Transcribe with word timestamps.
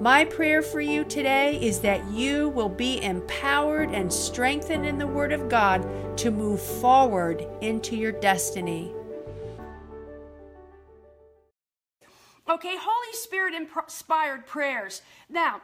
My 0.00 0.24
prayer 0.24 0.62
for 0.62 0.80
you 0.80 1.04
today 1.04 1.60
is 1.60 1.80
that 1.80 2.10
you 2.10 2.48
will 2.48 2.70
be 2.70 3.02
empowered 3.02 3.90
and 3.90 4.10
strengthened 4.10 4.86
in 4.86 4.96
the 4.96 5.06
Word 5.06 5.30
of 5.30 5.50
God 5.50 5.86
to 6.16 6.30
move 6.30 6.62
forward 6.62 7.46
into 7.60 7.96
your 7.96 8.12
destiny. 8.12 8.94
Okay, 12.48 12.76
Holy 12.80 13.12
Spirit 13.12 13.52
inspired 13.52 14.46
prayers. 14.46 15.02
Now, 15.28 15.60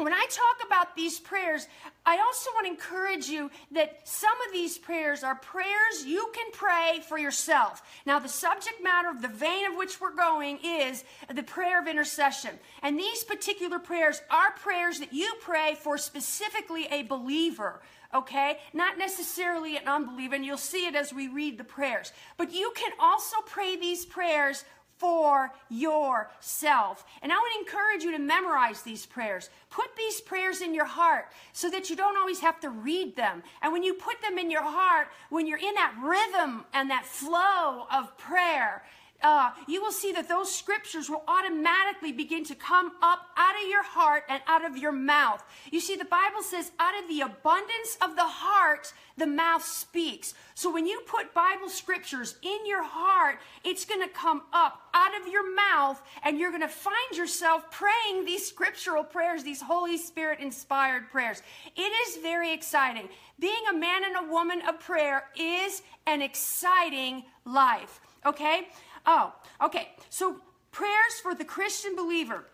when 0.00 0.12
I 0.12 0.26
talk 0.30 0.66
about 0.66 0.96
these 0.96 1.20
prayers, 1.20 1.66
I 2.06 2.18
also 2.18 2.50
want 2.54 2.66
to 2.66 2.72
encourage 2.72 3.28
you 3.28 3.50
that 3.72 4.00
some 4.04 4.34
of 4.46 4.52
these 4.52 4.78
prayers 4.78 5.22
are 5.22 5.34
prayers 5.34 6.04
you 6.06 6.30
can 6.32 6.50
pray 6.52 7.00
for 7.06 7.18
yourself. 7.18 7.82
Now, 8.06 8.18
the 8.18 8.28
subject 8.28 8.82
matter 8.82 9.10
of 9.10 9.20
the 9.20 9.28
vein 9.28 9.66
of 9.66 9.76
which 9.76 10.00
we're 10.00 10.14
going 10.14 10.58
is 10.64 11.04
the 11.32 11.42
prayer 11.42 11.80
of 11.80 11.86
intercession. 11.86 12.50
And 12.82 12.98
these 12.98 13.24
particular 13.24 13.78
prayers 13.78 14.22
are 14.30 14.52
prayers 14.52 15.00
that 15.00 15.12
you 15.12 15.32
pray 15.40 15.74
for 15.74 15.98
specifically 15.98 16.86
a 16.90 17.02
believer 17.02 17.80
okay? 18.12 18.58
Not 18.72 18.98
necessarily 18.98 19.76
an 19.76 19.86
unbeliever, 19.86 20.34
and 20.34 20.44
you'll 20.44 20.58
see 20.58 20.86
it 20.86 20.96
as 20.96 21.12
we 21.12 21.28
read 21.28 21.58
the 21.58 21.62
prayers. 21.62 22.12
But 22.36 22.52
you 22.52 22.72
can 22.74 22.90
also 22.98 23.36
pray 23.46 23.76
these 23.76 24.04
prayers 24.04 24.64
for 25.00 25.50
yourself. 25.70 27.06
And 27.22 27.32
I 27.32 27.36
would 27.36 27.66
encourage 27.66 28.02
you 28.02 28.12
to 28.12 28.18
memorize 28.18 28.82
these 28.82 29.06
prayers. 29.06 29.48
Put 29.70 29.96
these 29.96 30.20
prayers 30.20 30.60
in 30.60 30.74
your 30.74 30.84
heart 30.84 31.28
so 31.54 31.70
that 31.70 31.88
you 31.88 31.96
don't 31.96 32.18
always 32.18 32.40
have 32.40 32.60
to 32.60 32.68
read 32.68 33.16
them. 33.16 33.42
And 33.62 33.72
when 33.72 33.82
you 33.82 33.94
put 33.94 34.20
them 34.20 34.38
in 34.38 34.50
your 34.50 34.62
heart, 34.62 35.08
when 35.30 35.46
you're 35.46 35.58
in 35.58 35.74
that 35.74 35.94
rhythm 36.02 36.66
and 36.74 36.90
that 36.90 37.06
flow 37.06 37.86
of 37.90 38.16
prayer, 38.18 38.84
uh, 39.22 39.50
you 39.66 39.82
will 39.82 39.92
see 39.92 40.12
that 40.12 40.28
those 40.28 40.54
scriptures 40.54 41.10
will 41.10 41.22
automatically 41.28 42.12
begin 42.12 42.44
to 42.44 42.54
come 42.54 42.92
up 43.02 43.26
out 43.36 43.54
of 43.62 43.68
your 43.68 43.82
heart 43.82 44.24
and 44.28 44.40
out 44.46 44.64
of 44.64 44.76
your 44.76 44.92
mouth. 44.92 45.42
You 45.70 45.80
see, 45.80 45.96
the 45.96 46.04
Bible 46.04 46.42
says, 46.42 46.72
out 46.78 47.00
of 47.02 47.08
the 47.08 47.20
abundance 47.20 47.98
of 48.00 48.16
the 48.16 48.26
heart, 48.26 48.92
the 49.16 49.26
mouth 49.26 49.64
speaks. 49.64 50.34
So 50.54 50.72
when 50.72 50.86
you 50.86 51.02
put 51.06 51.34
Bible 51.34 51.68
scriptures 51.68 52.36
in 52.42 52.66
your 52.66 52.82
heart, 52.82 53.38
it's 53.64 53.84
going 53.84 54.00
to 54.00 54.08
come 54.08 54.42
up 54.52 54.88
out 54.94 55.20
of 55.20 55.28
your 55.28 55.54
mouth, 55.54 56.02
and 56.24 56.38
you're 56.38 56.50
going 56.50 56.62
to 56.62 56.68
find 56.68 57.16
yourself 57.16 57.70
praying 57.70 58.24
these 58.24 58.46
scriptural 58.46 59.04
prayers, 59.04 59.44
these 59.44 59.60
Holy 59.60 59.98
Spirit 59.98 60.40
inspired 60.40 61.10
prayers. 61.10 61.42
It 61.76 61.80
is 62.08 62.22
very 62.22 62.52
exciting. 62.52 63.08
Being 63.38 63.62
a 63.70 63.74
man 63.74 64.04
and 64.04 64.16
a 64.16 64.30
woman 64.30 64.62
of 64.68 64.80
prayer 64.80 65.24
is 65.38 65.82
an 66.06 66.22
exciting 66.22 67.24
life. 67.44 68.00
Okay? 68.26 68.68
Oh, 69.06 69.32
okay. 69.62 69.88
So 70.08 70.36
prayers 70.72 71.20
for 71.22 71.34
the 71.34 71.44
Christian 71.44 71.96
believer. 71.96 72.44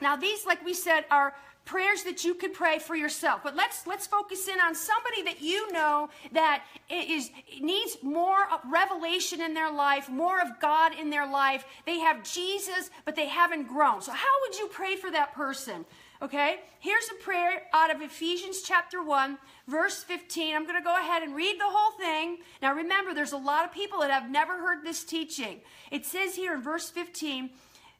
Now, 0.00 0.16
these, 0.16 0.44
like 0.44 0.64
we 0.64 0.74
said, 0.74 1.04
are 1.10 1.34
prayers 1.64 2.02
that 2.02 2.24
you 2.24 2.34
could 2.34 2.52
pray 2.52 2.78
for 2.78 2.94
yourself 2.94 3.40
but 3.42 3.56
let's 3.56 3.86
let's 3.86 4.06
focus 4.06 4.48
in 4.48 4.60
on 4.60 4.74
somebody 4.74 5.22
that 5.22 5.40
you 5.40 5.72
know 5.72 6.08
that 6.32 6.64
is 6.90 7.30
needs 7.60 7.96
more 8.02 8.46
revelation 8.70 9.40
in 9.40 9.54
their 9.54 9.72
life 9.72 10.08
more 10.08 10.40
of 10.40 10.48
god 10.60 10.92
in 10.98 11.10
their 11.10 11.26
life 11.30 11.64
they 11.86 11.98
have 11.98 12.22
jesus 12.22 12.90
but 13.04 13.16
they 13.16 13.28
haven't 13.28 13.66
grown 13.66 14.00
so 14.00 14.12
how 14.12 14.32
would 14.42 14.58
you 14.58 14.68
pray 14.68 14.96
for 14.96 15.10
that 15.10 15.34
person 15.34 15.84
Okay, 16.24 16.60
here's 16.78 17.10
a 17.10 17.22
prayer 17.22 17.64
out 17.74 17.94
of 17.94 18.00
Ephesians 18.00 18.62
chapter 18.62 19.02
1, 19.02 19.36
verse 19.68 20.02
15. 20.04 20.54
I'm 20.54 20.62
going 20.62 20.78
to 20.78 20.82
go 20.82 20.96
ahead 20.96 21.22
and 21.22 21.34
read 21.34 21.60
the 21.60 21.66
whole 21.66 21.98
thing. 21.98 22.38
Now, 22.62 22.72
remember, 22.72 23.12
there's 23.12 23.32
a 23.32 23.36
lot 23.36 23.66
of 23.66 23.72
people 23.72 23.98
that 23.98 24.10
have 24.10 24.30
never 24.30 24.56
heard 24.58 24.84
this 24.84 25.04
teaching. 25.04 25.60
It 25.90 26.06
says 26.06 26.34
here 26.34 26.54
in 26.54 26.62
verse 26.62 26.88
15, 26.88 27.50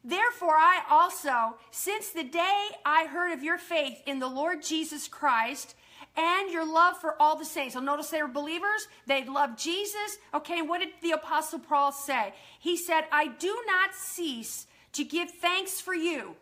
Therefore, 0.05 0.55
I 0.55 0.83
also, 0.89 1.57
since 1.71 2.11
the 2.11 2.23
day 2.23 2.67
I 2.85 3.05
heard 3.05 3.31
of 3.31 3.43
your 3.43 3.57
faith 3.57 4.01
in 4.05 4.19
the 4.19 4.27
Lord 4.27 4.61
Jesus 4.61 5.07
Christ, 5.07 5.75
and 6.17 6.49
your 6.49 6.65
love 6.65 6.97
for 6.97 7.21
all 7.21 7.35
the 7.35 7.43
saints. 7.43 7.73
So 7.73 7.81
notice 7.81 8.09
they 8.09 8.21
were 8.21 8.29
believers. 8.29 8.87
They 9.05 9.25
loved 9.25 9.59
Jesus. 9.59 10.17
Okay, 10.33 10.61
what 10.61 10.79
did 10.79 10.89
the 11.01 11.11
Apostle 11.11 11.59
Paul 11.59 11.91
say? 11.91 12.33
He 12.59 12.77
said, 12.77 13.03
I 13.11 13.27
do 13.27 13.53
not 13.67 13.93
cease 13.93 14.65
to 14.93 15.03
give 15.03 15.29
thanks 15.29 15.81
for 15.81 15.93
you 15.93 16.37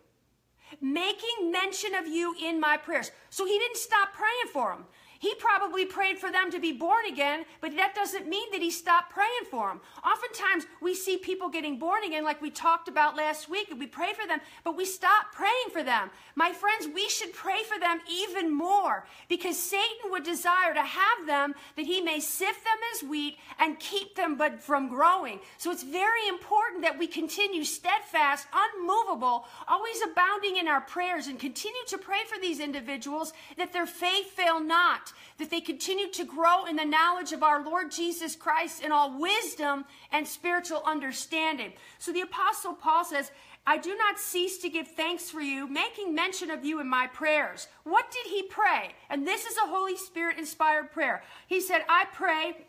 making 0.82 1.52
mention 1.52 1.96
of 1.96 2.08
you 2.08 2.36
in 2.42 2.60
my 2.60 2.78
prayers. 2.78 3.12
So 3.30 3.46
he 3.46 3.58
didn't 3.58 3.78
stop 3.78 4.14
praying 4.14 4.52
for 4.52 4.74
them. 4.74 4.86
He 5.24 5.34
probably 5.36 5.86
prayed 5.86 6.20
for 6.20 6.30
them 6.30 6.52
to 6.52 6.60
be 6.60 6.74
born 6.74 7.06
again, 7.06 7.46
but 7.62 7.78
that 7.78 7.96
doesn't 7.96 8.28
mean 8.28 8.52
that 8.52 8.62
he 8.62 8.70
stopped 8.70 9.14
praying 9.14 9.46
for 9.50 9.70
them. 9.70 9.80
Oftentimes, 10.06 10.66
we 10.82 10.94
see 10.94 11.16
people 11.16 11.48
getting 11.48 11.80
born 11.80 12.04
again, 12.04 12.26
like 12.26 12.42
we 12.42 12.50
talked 12.50 12.90
about 12.90 13.16
last 13.16 13.48
week, 13.48 13.72
and 13.72 13.80
we 13.80 13.88
pray 13.88 14.12
for 14.12 14.28
them, 14.28 14.42
but 14.66 14.76
we 14.76 14.84
stop 14.84 15.32
praying 15.32 15.70
for 15.72 15.82
them. 15.82 16.10
My 16.36 16.52
friends, 16.52 16.90
we 16.94 17.08
should 17.08 17.32
pray 17.32 17.64
for 17.64 17.80
them 17.80 18.02
even 18.12 18.54
more 18.54 19.08
because 19.30 19.58
Satan 19.58 20.12
would 20.12 20.26
desire 20.26 20.74
to 20.74 20.82
have 20.82 21.26
them 21.26 21.56
that 21.78 21.86
he 21.86 22.02
may 22.02 22.20
sift 22.20 22.62
them 22.66 22.80
as 22.94 23.08
wheat 23.08 23.38
and 23.60 23.80
keep 23.80 24.16
them 24.16 24.36
but 24.36 24.60
from 24.60 24.90
growing. 24.90 25.40
So 25.58 25.72
it's 25.72 25.84
very 25.84 26.28
important 26.28 26.82
that 26.82 27.00
we 27.00 27.08
continue 27.08 27.64
steadfast, 27.64 28.46
unmovable, 28.54 29.46
always 29.70 30.02
abounding 30.02 30.58
in 30.58 30.68
our 30.68 30.82
prayers 30.82 31.28
and 31.28 31.40
continue 31.40 31.86
to 31.88 31.98
pray 31.98 32.26
for 32.28 32.42
these 32.42 32.60
individuals 32.60 33.32
that 33.56 33.72
their 33.72 33.86
faith 33.86 34.26
fail 34.32 34.60
not 34.60 35.13
that 35.38 35.50
they 35.50 35.62
continue 35.62 36.10
to 36.12 36.26
grow 36.26 36.66
in 36.66 36.76
the 36.76 36.86
knowledge 36.86 37.32
of 37.32 37.44
our 37.44 37.64
Lord 37.64 37.92
Jesus 37.92 38.36
Christ 38.36 38.84
in 38.84 38.92
all 38.92 39.20
wisdom 39.20 39.86
and 40.12 40.28
spiritual 40.28 40.84
understanding. 40.86 41.74
So 42.00 42.12
the 42.12 42.22
Apostle 42.22 42.74
Paul 42.74 43.06
says, 43.06 43.32
I 43.66 43.78
do 43.78 43.96
not 43.96 44.20
cease 44.20 44.58
to 44.60 44.70
give 44.70 44.90
thanks 44.90 45.30
for 45.30 45.40
you, 45.40 45.68
making 45.68 46.14
mention 46.14 46.52
of 46.52 46.66
you 46.66 46.82
in 46.82 46.88
my 46.88 47.08
prayers. 47.08 47.68
What 47.84 48.12
did 48.12 48.28
he 48.28 48.44
pray? 48.44 48.94
And 49.10 49.26
this 49.26 49.46
is 49.46 49.58
a 49.58 49.70
Holy 49.70 49.96
Spirit 49.96 50.38
inspired 50.38 50.92
prayer. 50.92 51.24
He 51.48 51.62
said, 51.62 51.84
I 51.88 52.06
pray 52.12 52.66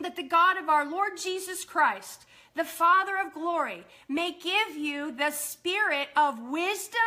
that 0.00 0.16
the 0.16 0.22
God 0.22 0.56
of 0.56 0.70
our 0.70 0.90
Lord 0.90 1.18
Jesus 1.22 1.64
Christ, 1.64 2.24
the 2.56 2.64
Father 2.64 3.18
of 3.24 3.34
glory, 3.34 3.84
may 4.08 4.32
give 4.32 4.76
you 4.76 5.12
the 5.12 5.30
spirit 5.30 6.08
of 6.16 6.50
wisdom 6.50 7.00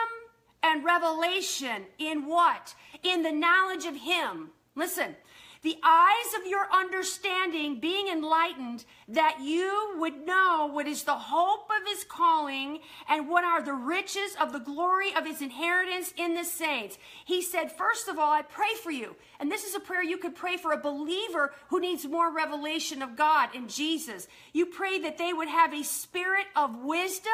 and 0.62 0.84
revelation 0.84 1.84
in 1.98 2.28
what? 2.28 2.76
In 3.04 3.24
the 3.24 3.32
knowledge 3.32 3.86
of 3.86 3.96
Him 3.96 4.52
Listen, 4.76 5.16
the 5.62 5.78
eyes 5.84 6.40
of 6.40 6.46
your 6.46 6.72
understanding 6.72 7.80
being 7.80 8.08
enlightened, 8.08 8.86
that 9.08 9.40
you 9.42 9.96
would 9.98 10.26
know 10.26 10.70
what 10.72 10.86
is 10.86 11.04
the 11.04 11.16
hope 11.16 11.72
of 11.72 11.88
his 11.88 12.04
calling 12.04 12.82
and 13.10 13.28
what 13.28 13.44
are 13.44 13.64
the 13.64 13.74
riches 13.74 14.36
of 14.40 14.54
the 14.54 14.60
glory 14.60 15.16
of 15.16 15.26
his 15.26 15.42
inheritance 15.42 16.14
in 16.18 16.36
the 16.36 16.44
saints. 16.44 17.00
He 17.26 17.42
said, 17.42 17.72
First 17.72 18.08
of 18.08 18.20
all, 18.20 18.32
I 18.32 18.44
pray 18.44 18.76
for 18.84 18.92
you. 18.92 19.16
And 19.40 19.52
this 19.52 19.64
is 19.64 19.74
a 19.74 19.80
prayer 19.80 20.04
you 20.04 20.18
could 20.18 20.36
pray 20.36 20.58
for 20.58 20.72
a 20.72 20.78
believer 20.78 21.54
who 21.70 21.80
needs 21.80 22.06
more 22.06 22.32
revelation 22.32 23.02
of 23.02 23.16
God 23.16 23.56
in 23.56 23.68
Jesus. 23.68 24.28
You 24.54 24.68
pray 24.68 25.00
that 25.00 25.18
they 25.18 25.34
would 25.34 25.50
have 25.50 25.74
a 25.74 25.84
spirit 25.84 26.46
of 26.56 26.84
wisdom 26.84 27.32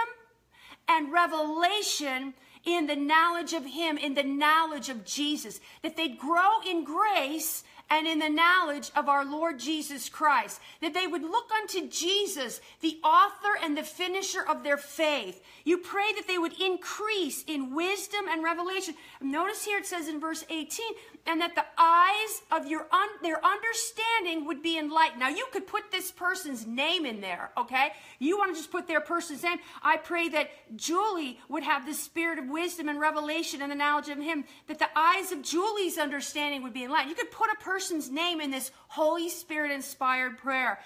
and 0.87 1.11
revelation 1.11 2.33
in 2.65 2.87
the 2.87 2.95
knowledge 2.95 3.53
of 3.53 3.65
Him, 3.65 3.97
in 3.97 4.13
the 4.13 4.23
knowledge 4.23 4.89
of 4.89 5.05
Jesus, 5.05 5.59
that 5.81 5.95
they'd 5.95 6.17
grow 6.17 6.61
in 6.67 6.83
grace 6.83 7.63
and 7.91 8.07
in 8.07 8.19
the 8.19 8.29
knowledge 8.29 8.89
of 8.95 9.09
our 9.09 9.25
Lord 9.25 9.59
Jesus 9.59 10.07
Christ, 10.07 10.61
that 10.81 10.93
they 10.93 11.07
would 11.07 11.23
look 11.23 11.51
unto 11.51 11.89
Jesus, 11.89 12.61
the 12.79 12.97
author 13.03 13.57
and 13.61 13.77
the 13.77 13.83
finisher 13.83 14.41
of 14.47 14.63
their 14.63 14.77
faith. 14.77 15.43
You 15.65 15.77
pray 15.77 16.13
that 16.15 16.25
they 16.25 16.37
would 16.37 16.59
increase 16.59 17.43
in 17.43 17.75
wisdom 17.75 18.21
and 18.29 18.43
revelation. 18.43 18.95
Notice 19.19 19.65
here 19.65 19.77
it 19.77 19.85
says 19.85 20.07
in 20.07 20.21
verse 20.21 20.45
18, 20.49 20.85
and 21.27 21.41
that 21.41 21.53
the 21.53 21.65
eyes 21.77 22.41
of 22.49 22.65
your 22.65 22.87
un- 22.91 23.09
their 23.21 23.43
understanding 23.45 24.45
would 24.45 24.63
be 24.63 24.79
enlightened. 24.79 25.19
Now 25.19 25.29
you 25.29 25.45
could 25.51 25.67
put 25.67 25.91
this 25.91 26.11
person's 26.11 26.65
name 26.65 27.05
in 27.05 27.19
there, 27.19 27.51
okay? 27.57 27.89
You 28.19 28.37
want 28.37 28.55
to 28.55 28.59
just 28.59 28.71
put 28.71 28.87
their 28.87 29.01
person's 29.01 29.43
name. 29.43 29.59
I 29.83 29.97
pray 29.97 30.29
that 30.29 30.49
Julie 30.77 31.39
would 31.49 31.63
have 31.63 31.85
the 31.85 31.93
spirit 31.93 32.39
of 32.39 32.49
wisdom 32.51 32.89
and 32.89 32.99
revelation 32.99 33.61
and 33.61 33.71
the 33.71 33.75
knowledge 33.75 34.09
of 34.09 34.17
him, 34.17 34.45
that 34.67 34.79
the 34.79 34.89
eyes 34.95 35.31
of 35.31 35.41
Julie's 35.41 35.97
understanding 35.97 36.63
would 36.63 36.73
be 36.73 36.83
enlightened. 36.83 37.09
You 37.09 37.15
could 37.15 37.31
put 37.31 37.49
a 37.51 37.63
person's 37.63 38.09
name 38.09 38.41
in 38.41 38.51
this 38.51 38.71
Holy 38.87 39.29
Spirit 39.29 39.71
inspired 39.71 40.37
prayer 40.37 40.79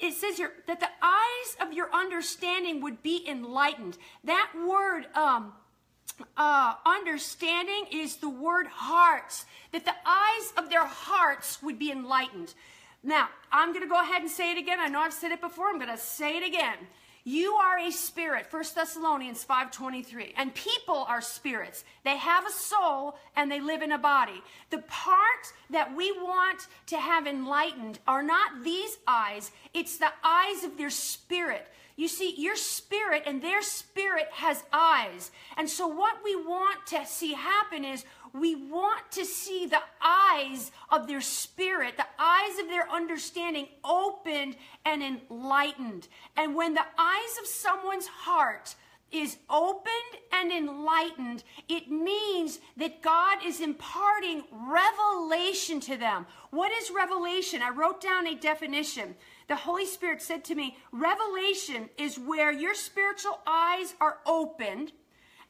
it 0.00 0.14
says 0.14 0.36
here 0.36 0.52
that 0.66 0.80
the 0.80 0.88
eyes 1.02 1.56
of 1.60 1.72
your 1.72 1.92
understanding 1.92 2.80
would 2.82 3.02
be 3.02 3.24
enlightened. 3.28 3.98
That 4.24 4.52
word, 4.66 5.06
um, 5.14 5.52
uh, 6.36 6.74
understanding 6.84 7.86
is 7.92 8.16
the 8.16 8.28
word 8.28 8.66
hearts, 8.68 9.46
that 9.72 9.84
the 9.84 9.94
eyes 10.06 10.52
of 10.56 10.70
their 10.70 10.86
hearts 10.86 11.62
would 11.62 11.78
be 11.78 11.90
enlightened. 11.90 12.54
Now, 13.02 13.28
I'm 13.50 13.72
going 13.72 13.84
to 13.84 13.88
go 13.88 14.00
ahead 14.00 14.22
and 14.22 14.30
say 14.30 14.52
it 14.52 14.58
again. 14.58 14.78
I 14.80 14.88
know 14.88 15.00
I've 15.00 15.12
said 15.12 15.32
it 15.32 15.40
before. 15.40 15.68
I'm 15.68 15.78
going 15.78 15.90
to 15.90 15.98
say 15.98 16.36
it 16.36 16.46
again. 16.46 16.76
You 17.28 17.56
are 17.56 17.78
a 17.78 17.90
spirit, 17.90 18.46
1 18.50 18.74
Thessalonians 18.74 19.44
5:23. 19.44 20.32
And 20.34 20.54
people 20.54 21.04
are 21.06 21.20
spirits. 21.20 21.84
They 22.02 22.16
have 22.16 22.46
a 22.46 22.50
soul 22.50 23.18
and 23.36 23.52
they 23.52 23.60
live 23.60 23.82
in 23.82 23.92
a 23.92 23.98
body. 23.98 24.42
The 24.70 24.78
part 24.78 25.52
that 25.68 25.94
we 25.94 26.10
want 26.10 26.68
to 26.86 26.98
have 26.98 27.26
enlightened 27.26 27.98
are 28.08 28.22
not 28.22 28.64
these 28.64 28.96
eyes, 29.06 29.52
it's 29.74 29.98
the 29.98 30.14
eyes 30.24 30.64
of 30.64 30.78
their 30.78 30.88
spirit. 30.88 31.70
You 31.96 32.08
see, 32.08 32.34
your 32.38 32.56
spirit 32.56 33.24
and 33.26 33.42
their 33.42 33.60
spirit 33.60 34.28
has 34.32 34.64
eyes. 34.72 35.30
And 35.58 35.68
so 35.68 35.86
what 35.86 36.24
we 36.24 36.34
want 36.34 36.86
to 36.86 37.04
see 37.04 37.34
happen 37.34 37.84
is 37.84 38.06
we 38.40 38.54
want 38.54 39.10
to 39.12 39.24
see 39.24 39.66
the 39.66 39.82
eyes 40.02 40.70
of 40.90 41.06
their 41.06 41.20
spirit, 41.20 41.96
the 41.96 42.06
eyes 42.18 42.58
of 42.58 42.68
their 42.68 42.88
understanding 42.90 43.68
opened 43.84 44.56
and 44.84 45.02
enlightened. 45.02 46.08
And 46.36 46.54
when 46.54 46.74
the 46.74 46.86
eyes 46.98 47.38
of 47.40 47.46
someone's 47.46 48.06
heart 48.06 48.74
is 49.10 49.38
opened 49.48 49.92
and 50.32 50.52
enlightened, 50.52 51.42
it 51.68 51.90
means 51.90 52.60
that 52.76 53.02
God 53.02 53.38
is 53.44 53.60
imparting 53.60 54.44
revelation 54.52 55.80
to 55.80 55.96
them. 55.96 56.26
What 56.50 56.72
is 56.72 56.90
revelation? 56.90 57.62
I 57.62 57.70
wrote 57.70 58.02
down 58.02 58.26
a 58.26 58.34
definition. 58.34 59.16
The 59.48 59.56
Holy 59.56 59.86
Spirit 59.86 60.20
said 60.20 60.44
to 60.44 60.54
me, 60.54 60.76
Revelation 60.92 61.88
is 61.96 62.18
where 62.18 62.52
your 62.52 62.74
spiritual 62.74 63.40
eyes 63.46 63.94
are 64.00 64.18
opened 64.26 64.92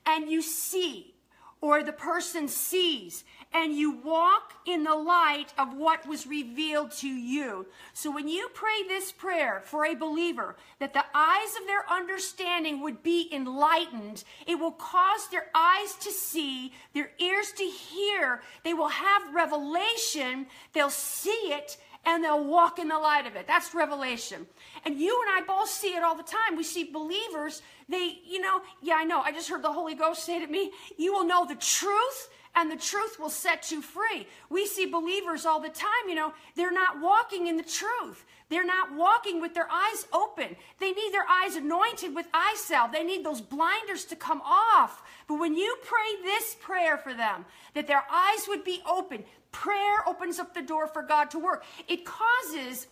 and 0.06 0.30
you 0.30 0.40
see 0.40 1.14
or 1.60 1.82
the 1.82 1.92
person 1.92 2.48
sees 2.48 3.24
and 3.52 3.74
you 3.74 3.90
walk 3.90 4.52
in 4.66 4.84
the 4.84 4.94
light 4.94 5.52
of 5.56 5.74
what 5.74 6.06
was 6.06 6.26
revealed 6.26 6.90
to 6.90 7.08
you. 7.08 7.66
So 7.94 8.10
when 8.10 8.28
you 8.28 8.48
pray 8.52 8.82
this 8.86 9.10
prayer 9.10 9.62
for 9.64 9.86
a 9.86 9.94
believer, 9.94 10.56
that 10.78 10.92
the 10.92 11.04
eyes 11.14 11.56
of 11.60 11.66
their 11.66 11.90
understanding 11.90 12.80
would 12.82 13.02
be 13.02 13.28
enlightened, 13.32 14.24
it 14.46 14.56
will 14.56 14.72
cause 14.72 15.28
their 15.30 15.46
eyes 15.54 15.94
to 16.00 16.10
see, 16.10 16.72
their 16.92 17.10
ears 17.18 17.52
to 17.52 17.64
hear, 17.64 18.42
they 18.64 18.74
will 18.74 18.88
have 18.88 19.34
revelation, 19.34 20.46
they'll 20.74 20.90
see 20.90 21.30
it, 21.30 21.78
and 22.04 22.24
they'll 22.24 22.44
walk 22.44 22.78
in 22.78 22.88
the 22.88 22.98
light 22.98 23.26
of 23.26 23.36
it. 23.36 23.46
That's 23.46 23.74
revelation. 23.74 24.46
And 24.84 24.98
you 24.98 25.22
and 25.26 25.42
I 25.42 25.46
both 25.46 25.68
see 25.68 25.94
it 25.94 26.02
all 26.02 26.14
the 26.14 26.22
time. 26.22 26.56
We 26.56 26.64
see 26.64 26.84
believers, 26.84 27.62
they, 27.88 28.18
you 28.26 28.40
know, 28.40 28.62
yeah, 28.82 28.96
I 28.96 29.04
know. 29.04 29.20
I 29.20 29.32
just 29.32 29.48
heard 29.48 29.62
the 29.62 29.72
Holy 29.72 29.94
Ghost 29.94 30.24
say 30.24 30.38
to 30.40 30.46
me, 30.46 30.72
you 30.96 31.12
will 31.12 31.24
know 31.24 31.44
the 31.46 31.54
truth 31.54 32.30
and 32.54 32.70
the 32.70 32.76
truth 32.76 33.18
will 33.20 33.30
set 33.30 33.70
you 33.70 33.82
free. 33.82 34.26
We 34.50 34.66
see 34.66 34.86
believers 34.86 35.46
all 35.46 35.60
the 35.60 35.68
time, 35.68 36.08
you 36.08 36.14
know, 36.14 36.32
they're 36.56 36.72
not 36.72 37.00
walking 37.00 37.46
in 37.46 37.56
the 37.56 37.62
truth. 37.62 38.24
They're 38.48 38.64
not 38.64 38.94
walking 38.94 39.40
with 39.40 39.54
their 39.54 39.70
eyes 39.70 40.06
open. 40.12 40.56
They 40.78 40.92
need 40.92 41.12
their 41.12 41.28
eyes 41.28 41.56
anointed 41.56 42.14
with 42.14 42.26
eye 42.32 42.56
salve. 42.56 42.92
They 42.92 43.04
need 43.04 43.24
those 43.24 43.42
blinders 43.42 44.06
to 44.06 44.16
come 44.16 44.40
off. 44.42 45.02
But 45.26 45.38
when 45.38 45.54
you 45.54 45.76
pray 45.84 46.22
this 46.22 46.56
prayer 46.58 46.96
for 46.96 47.12
them, 47.12 47.44
that 47.74 47.86
their 47.86 48.04
eyes 48.10 48.46
would 48.48 48.64
be 48.64 48.80
open, 48.88 49.24
prayer 49.52 50.06
opens 50.06 50.38
up 50.38 50.54
the 50.54 50.62
door 50.62 50.86
for 50.86 51.02
God 51.02 51.30
to 51.30 51.38
work. 51.38 51.64
It 51.88 52.04
causes 52.04 52.86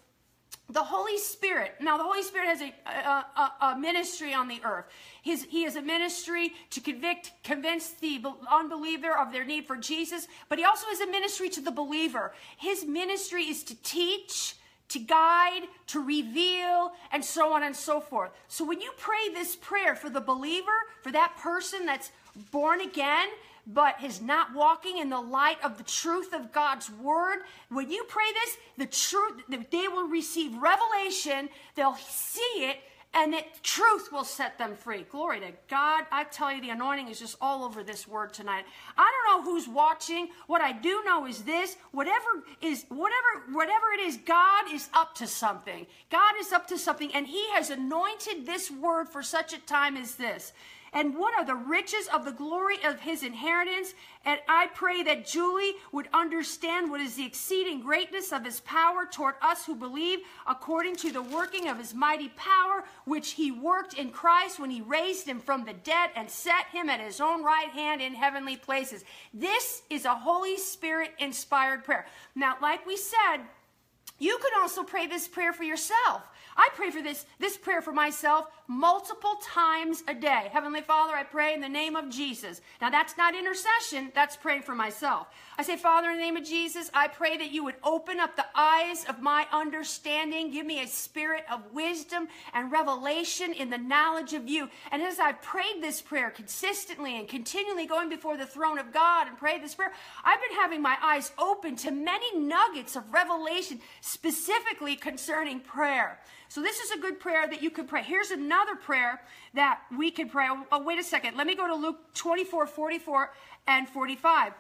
the 0.68 0.82
Holy 0.82 1.16
Spirit. 1.16 1.74
Now, 1.80 1.96
the 1.96 2.02
Holy 2.02 2.22
Spirit 2.22 2.48
has 2.48 2.60
a, 2.60 2.72
a, 2.90 3.52
a, 3.60 3.78
ministry 3.78 4.34
on 4.34 4.48
the 4.48 4.60
earth. 4.64 4.86
His, 5.22 5.44
he 5.44 5.62
has 5.62 5.76
a 5.76 5.82
ministry 5.82 6.52
to 6.70 6.80
convict, 6.80 7.32
convince 7.44 7.90
the 7.90 8.20
unbeliever 8.50 9.16
of 9.16 9.32
their 9.32 9.44
need 9.44 9.66
for 9.66 9.76
Jesus, 9.76 10.26
but 10.48 10.58
he 10.58 10.64
also 10.64 10.86
has 10.88 11.00
a 11.00 11.06
ministry 11.06 11.48
to 11.50 11.60
the 11.60 11.70
believer. 11.70 12.32
His 12.56 12.84
ministry 12.84 13.44
is 13.44 13.62
to 13.64 13.80
teach, 13.82 14.56
to 14.88 14.98
guide, 14.98 15.62
to 15.88 16.04
reveal, 16.04 16.92
and 17.12 17.24
so 17.24 17.52
on 17.52 17.62
and 17.62 17.74
so 17.74 18.00
forth. 18.00 18.32
So 18.48 18.64
when 18.64 18.80
you 18.80 18.90
pray 18.96 19.28
this 19.32 19.54
prayer 19.54 19.94
for 19.94 20.10
the 20.10 20.20
believer, 20.20 20.66
for 21.02 21.12
that 21.12 21.36
person 21.36 21.86
that's 21.86 22.10
born 22.50 22.80
again, 22.80 23.28
but 23.66 23.96
is 24.02 24.20
not 24.20 24.54
walking 24.54 24.98
in 24.98 25.10
the 25.10 25.20
light 25.20 25.58
of 25.64 25.76
the 25.76 25.84
truth 25.84 26.32
of 26.32 26.52
God's 26.52 26.90
word, 26.90 27.40
when 27.68 27.90
you 27.90 28.04
pray 28.08 28.24
this, 28.44 28.56
the 28.78 28.86
truth, 28.86 29.42
they 29.48 29.88
will 29.88 30.08
receive 30.08 30.54
revelation, 30.56 31.48
they'll 31.74 31.96
see 31.96 32.40
it, 32.40 32.78
and 33.16 33.32
that 33.32 33.62
truth 33.62 34.12
will 34.12 34.24
set 34.24 34.58
them 34.58 34.76
free. 34.76 35.06
Glory 35.10 35.40
to 35.40 35.52
God. 35.68 36.04
I 36.12 36.24
tell 36.24 36.52
you, 36.52 36.60
the 36.60 36.68
anointing 36.68 37.08
is 37.08 37.18
just 37.18 37.36
all 37.40 37.64
over 37.64 37.82
this 37.82 38.06
word 38.06 38.34
tonight. 38.34 38.66
I 38.96 39.10
don't 39.10 39.44
know 39.44 39.50
who's 39.50 39.66
watching. 39.66 40.28
What 40.48 40.60
I 40.60 40.72
do 40.72 41.02
know 41.04 41.26
is 41.26 41.42
this 41.42 41.78
whatever 41.92 42.44
is, 42.60 42.84
whatever, 42.90 43.52
whatever 43.52 43.86
it 43.98 44.02
is, 44.02 44.18
God 44.18 44.70
is 44.70 44.90
up 44.92 45.14
to 45.14 45.26
something. 45.26 45.86
God 46.10 46.34
is 46.38 46.52
up 46.52 46.66
to 46.68 46.78
something, 46.78 47.10
and 47.14 47.26
He 47.26 47.42
has 47.52 47.70
anointed 47.70 48.44
this 48.44 48.70
word 48.70 49.08
for 49.08 49.22
such 49.22 49.54
a 49.54 49.60
time 49.60 49.96
as 49.96 50.16
this 50.16 50.52
and 50.96 51.14
what 51.14 51.34
are 51.34 51.44
the 51.44 51.54
riches 51.54 52.08
of 52.08 52.24
the 52.24 52.32
glory 52.32 52.78
of 52.82 53.00
his 53.00 53.22
inheritance? 53.22 53.92
And 54.24 54.40
I 54.48 54.68
pray 54.68 55.02
that 55.02 55.26
Julie 55.26 55.74
would 55.92 56.08
understand 56.14 56.90
what 56.90 57.02
is 57.02 57.16
the 57.16 57.26
exceeding 57.26 57.82
greatness 57.82 58.32
of 58.32 58.46
his 58.46 58.60
power 58.60 59.04
toward 59.04 59.34
us 59.42 59.66
who 59.66 59.74
believe, 59.74 60.20
according 60.46 60.96
to 60.96 61.12
the 61.12 61.20
working 61.20 61.68
of 61.68 61.76
his 61.76 61.92
mighty 61.92 62.30
power, 62.30 62.82
which 63.04 63.32
he 63.32 63.50
worked 63.50 63.92
in 63.92 64.10
Christ 64.10 64.58
when 64.58 64.70
he 64.70 64.80
raised 64.80 65.26
him 65.26 65.38
from 65.38 65.66
the 65.66 65.74
dead 65.74 66.12
and 66.16 66.30
set 66.30 66.64
him 66.72 66.88
at 66.88 67.00
his 67.00 67.20
own 67.20 67.44
right 67.44 67.68
hand 67.68 68.00
in 68.00 68.14
heavenly 68.14 68.56
places. 68.56 69.04
This 69.34 69.82
is 69.90 70.06
a 70.06 70.14
Holy 70.14 70.56
Spirit 70.56 71.12
inspired 71.18 71.84
prayer. 71.84 72.06
Now, 72.34 72.56
like 72.62 72.86
we 72.86 72.96
said, 72.96 73.42
you 74.18 74.38
could 74.40 74.56
also 74.56 74.82
pray 74.82 75.06
this 75.06 75.28
prayer 75.28 75.52
for 75.52 75.64
yourself. 75.64 76.22
I 76.56 76.70
pray 76.74 76.90
for 76.90 77.02
this, 77.02 77.26
this 77.38 77.58
prayer 77.58 77.82
for 77.82 77.92
myself 77.92 78.46
multiple 78.68 79.36
times 79.42 80.02
a 80.08 80.14
day. 80.14 80.48
Heavenly 80.52 80.80
Father, 80.80 81.14
I 81.14 81.22
pray 81.22 81.54
in 81.54 81.60
the 81.60 81.68
name 81.68 81.94
of 81.94 82.08
Jesus. 82.10 82.60
Now, 82.80 82.90
that's 82.90 83.16
not 83.16 83.34
intercession, 83.34 84.10
that's 84.14 84.36
praying 84.36 84.62
for 84.62 84.74
myself. 84.74 85.28
I 85.56 85.62
say, 85.62 85.76
Father, 85.76 86.10
in 86.10 86.16
the 86.16 86.22
name 86.22 86.36
of 86.36 86.44
Jesus, 86.44 86.90
I 86.92 87.08
pray 87.08 87.36
that 87.36 87.52
you 87.52 87.64
would 87.64 87.76
open 87.84 88.18
up 88.18 88.36
the 88.36 88.46
eyes 88.54 89.04
of 89.08 89.22
my 89.22 89.46
understanding. 89.52 90.50
Give 90.50 90.66
me 90.66 90.82
a 90.82 90.86
spirit 90.86 91.44
of 91.50 91.72
wisdom 91.72 92.28
and 92.52 92.72
revelation 92.72 93.52
in 93.52 93.70
the 93.70 93.78
knowledge 93.78 94.32
of 94.32 94.48
you. 94.48 94.68
And 94.90 95.00
as 95.00 95.20
I've 95.20 95.40
prayed 95.42 95.80
this 95.80 96.02
prayer 96.02 96.30
consistently 96.30 97.18
and 97.18 97.28
continually 97.28 97.86
going 97.86 98.08
before 98.08 98.36
the 98.36 98.46
throne 98.46 98.78
of 98.78 98.92
God 98.92 99.28
and 99.28 99.38
pray 99.38 99.60
this 99.60 99.74
prayer, 99.74 99.92
I've 100.24 100.40
been 100.40 100.58
having 100.58 100.82
my 100.82 100.96
eyes 101.02 101.32
open 101.38 101.76
to 101.76 101.90
many 101.90 102.36
nuggets 102.36 102.96
of 102.96 103.12
revelation 103.12 103.80
specifically 104.00 104.96
concerning 104.96 105.60
prayer. 105.60 106.18
So 106.48 106.62
this 106.62 106.78
is 106.78 106.90
a 106.92 106.98
good 106.98 107.18
prayer 107.18 107.48
that 107.48 107.62
you 107.62 107.70
could 107.70 107.88
pray. 107.88 108.02
Here's 108.02 108.30
another 108.30 108.55
prayer 108.76 109.20
that 109.54 109.80
we 109.96 110.10
could 110.10 110.30
pray. 110.30 110.48
Oh, 110.72 110.82
wait 110.82 110.98
a 110.98 111.04
second. 111.04 111.36
Let 111.36 111.46
me 111.46 111.54
go 111.54 111.66
to 111.66 111.74
Luke 111.74 112.14
24, 112.14 112.66
44 112.66 113.32
and 113.66 113.88
45. 113.88 114.52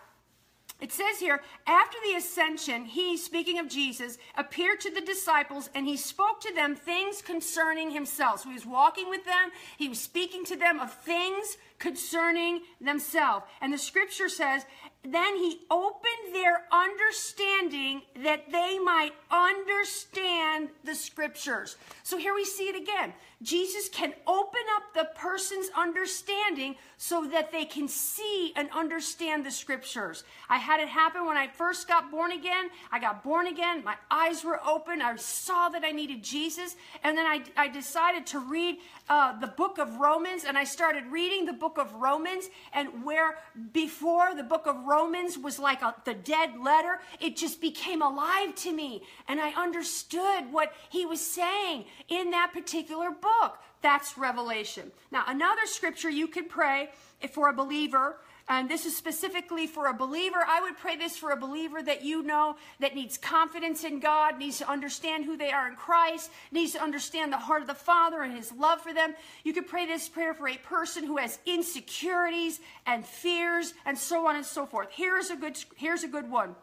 It 0.78 0.92
says 0.92 1.18
here, 1.18 1.40
after 1.66 1.96
the 2.04 2.18
ascension, 2.18 2.84
he, 2.84 3.16
speaking 3.16 3.58
of 3.58 3.66
Jesus, 3.66 4.18
appeared 4.36 4.78
to 4.80 4.90
the 4.90 5.00
disciples 5.00 5.70
and 5.74 5.86
he 5.86 5.96
spoke 5.96 6.42
to 6.42 6.52
them 6.54 6.76
things 6.76 7.22
concerning 7.22 7.90
himself. 7.90 8.42
So 8.42 8.50
he 8.50 8.54
was 8.54 8.66
walking 8.66 9.08
with 9.08 9.24
them, 9.24 9.52
he 9.78 9.88
was 9.88 9.98
speaking 9.98 10.44
to 10.44 10.56
them 10.56 10.78
of 10.78 10.92
things 10.92 11.56
concerning 11.78 12.60
themselves. 12.78 13.46
And 13.62 13.72
the 13.72 13.78
scripture 13.78 14.28
says, 14.28 14.66
then 15.02 15.36
he 15.36 15.60
opened 15.70 16.34
their 16.34 16.64
understanding 16.70 18.02
that 18.22 18.50
they 18.50 18.78
might 18.78 19.12
understand 19.30 20.68
the 20.84 20.94
scriptures. 20.94 21.76
So 22.02 22.18
here 22.18 22.34
we 22.34 22.44
see 22.44 22.64
it 22.64 22.76
again. 22.76 23.14
Jesus 23.42 23.90
can 23.90 24.14
open 24.26 24.62
up 24.76 24.94
the 24.94 25.10
person's 25.14 25.68
understanding 25.76 26.76
so 26.96 27.26
that 27.26 27.52
they 27.52 27.66
can 27.66 27.86
see 27.86 28.54
and 28.56 28.70
understand 28.74 29.44
the 29.44 29.50
scriptures. 29.50 30.24
I 30.48 30.56
had 30.56 30.80
it 30.80 30.88
happen 30.88 31.26
when 31.26 31.36
I 31.36 31.48
first 31.48 31.86
got 31.86 32.10
born 32.10 32.32
again. 32.32 32.70
I 32.90 32.98
got 32.98 33.22
born 33.22 33.46
again, 33.46 33.84
my 33.84 33.96
eyes 34.10 34.42
were 34.42 34.58
open, 34.66 35.02
I 35.02 35.14
saw 35.16 35.68
that 35.68 35.84
I 35.84 35.90
needed 35.90 36.22
Jesus, 36.22 36.76
and 37.04 37.16
then 37.16 37.26
I, 37.26 37.42
I 37.58 37.68
decided 37.68 38.24
to 38.28 38.38
read 38.38 38.78
uh, 39.10 39.38
the 39.38 39.48
book 39.48 39.78
of 39.78 39.96
Romans, 39.96 40.44
and 40.44 40.56
I 40.56 40.64
started 40.64 41.04
reading 41.06 41.44
the 41.44 41.52
book 41.52 41.76
of 41.76 41.94
Romans, 41.94 42.48
and 42.72 43.04
where 43.04 43.36
before 43.72 44.34
the 44.34 44.42
book 44.42 44.66
of 44.66 44.86
Romans 44.86 45.36
was 45.36 45.58
like 45.58 45.82
a, 45.82 45.94
the 46.06 46.14
dead 46.14 46.58
letter, 46.58 47.00
it 47.20 47.36
just 47.36 47.60
became 47.60 48.00
alive 48.00 48.54
to 48.56 48.72
me, 48.72 49.02
and 49.28 49.42
I 49.42 49.50
understood 49.50 50.50
what 50.50 50.72
he 50.88 51.04
was 51.04 51.20
saying 51.20 51.84
in 52.08 52.30
that 52.30 52.54
particular 52.54 53.10
book 53.10 53.25
book. 53.40 53.58
That's 53.82 54.16
Revelation. 54.18 54.90
Now, 55.10 55.24
another 55.26 55.66
scripture 55.66 56.10
you 56.10 56.28
could 56.28 56.48
pray 56.48 56.90
for 57.32 57.48
a 57.48 57.52
believer 57.52 58.16
and 58.48 58.70
this 58.70 58.86
is 58.86 58.96
specifically 58.96 59.66
for 59.66 59.86
a 59.86 59.94
believer. 59.94 60.38
I 60.46 60.60
would 60.60 60.76
pray 60.76 60.96
this 60.96 61.16
for 61.16 61.32
a 61.32 61.36
believer 61.36 61.82
that 61.82 62.04
you 62.04 62.22
know 62.22 62.56
that 62.78 62.94
needs 62.94 63.18
confidence 63.18 63.82
in 63.82 63.98
God, 63.98 64.38
needs 64.38 64.58
to 64.58 64.70
understand 64.70 65.24
who 65.24 65.36
they 65.36 65.50
are 65.50 65.68
in 65.68 65.74
Christ, 65.74 66.30
needs 66.52 66.72
to 66.72 66.82
understand 66.82 67.32
the 67.32 67.38
heart 67.38 67.62
of 67.62 67.66
the 67.66 67.74
Father 67.74 68.22
and 68.22 68.36
his 68.36 68.52
love 68.52 68.80
for 68.80 68.94
them. 68.94 69.14
You 69.42 69.52
could 69.52 69.66
pray 69.66 69.86
this 69.86 70.08
prayer 70.08 70.32
for 70.32 70.48
a 70.48 70.56
person 70.58 71.04
who 71.04 71.16
has 71.16 71.40
insecurities 71.44 72.60
and 72.86 73.04
fears 73.04 73.74
and 73.84 73.98
so 73.98 74.28
on 74.28 74.36
and 74.36 74.46
so 74.46 74.64
forth. 74.64 74.88
Here's 74.92 75.30
a 75.30 75.36
good 75.36 75.58
here's 75.74 76.04
a 76.04 76.08
good 76.08 76.30
one. 76.30 76.54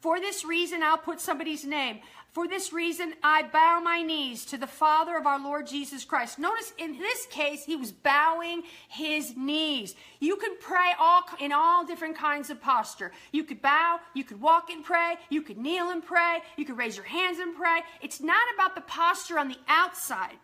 For 0.00 0.18
this 0.18 0.44
reason, 0.44 0.82
I'll 0.82 0.98
put 0.98 1.20
somebody's 1.20 1.64
name. 1.64 2.00
For 2.32 2.48
this 2.48 2.72
reason, 2.72 3.12
I 3.22 3.42
bow 3.42 3.80
my 3.84 4.00
knees 4.00 4.46
to 4.46 4.56
the 4.56 4.66
Father 4.66 5.18
of 5.18 5.26
our 5.26 5.38
Lord 5.38 5.66
Jesus 5.66 6.02
Christ. 6.06 6.38
Notice 6.38 6.72
in 6.78 6.98
this 6.98 7.26
case, 7.26 7.62
he 7.62 7.76
was 7.76 7.92
bowing 7.92 8.62
his 8.88 9.36
knees. 9.36 9.94
You 10.18 10.36
could 10.36 10.58
pray 10.58 10.92
all 10.98 11.24
in 11.40 11.52
all 11.52 11.84
different 11.84 12.16
kinds 12.16 12.48
of 12.48 12.58
posture. 12.58 13.12
You 13.32 13.44
could 13.44 13.60
bow, 13.60 14.00
you 14.14 14.24
could 14.24 14.40
walk 14.40 14.70
and 14.70 14.82
pray, 14.82 15.16
you 15.28 15.42
could 15.42 15.58
kneel 15.58 15.90
and 15.90 16.02
pray, 16.02 16.38
you 16.56 16.64
could 16.64 16.78
raise 16.78 16.96
your 16.96 17.04
hands 17.04 17.38
and 17.38 17.54
pray. 17.54 17.80
It's 18.00 18.22
not 18.22 18.42
about 18.54 18.74
the 18.74 18.80
posture 18.80 19.38
on 19.38 19.48
the 19.48 19.58
outside. 19.68 20.38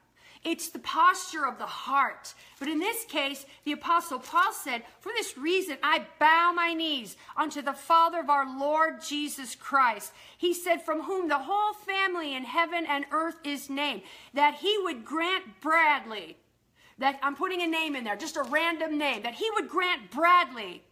It's 0.45 0.69
the 0.69 0.79
posture 0.79 1.47
of 1.47 1.59
the 1.59 1.67
heart. 1.67 2.35
But 2.59 2.69
in 2.69 2.79
this 2.79 3.05
case, 3.05 3.45
the 3.65 3.73
Apostle 3.73 4.19
Paul 4.19 4.53
said, 4.53 4.83
For 5.01 5.11
this 5.17 5.37
reason, 5.37 5.79
I 5.83 6.07
bow 6.19 6.53
my 6.55 6.75
knees 6.75 7.17
unto 7.37 7.61
the 7.61 7.73
Father 7.73 8.21
of 8.21 8.31
our 8.31 8.59
Lord 8.59 9.03
Jesus 9.03 9.55
Christ. 9.55 10.13
He 10.37 10.55
said, 10.55 10.83
From 10.83 11.03
whom 11.03 11.29
the 11.29 11.39
whole 11.39 11.75
family 11.75 12.35
in 12.35 12.45
heaven 12.45 12.87
and 12.87 13.05
earth 13.11 13.39
is 13.45 13.69
named, 13.69 14.03
that 14.35 14.57
he 14.57 14.79
would 14.83 15.05
grant 15.05 15.61
Bradley, 15.61 16.37
that 16.99 17.19
I'm 17.23 17.37
putting 17.37 17.63
a 17.63 17.67
name 17.67 17.97
in 17.97 18.05
there, 18.05 18.17
just 18.17 18.37
a 18.37 18.43
random 18.43 18.99
name, 18.99 19.23
that 19.23 19.35
he 19.35 19.51
would 19.55 19.69
grant 19.69 20.11
Bradley. 20.11 20.83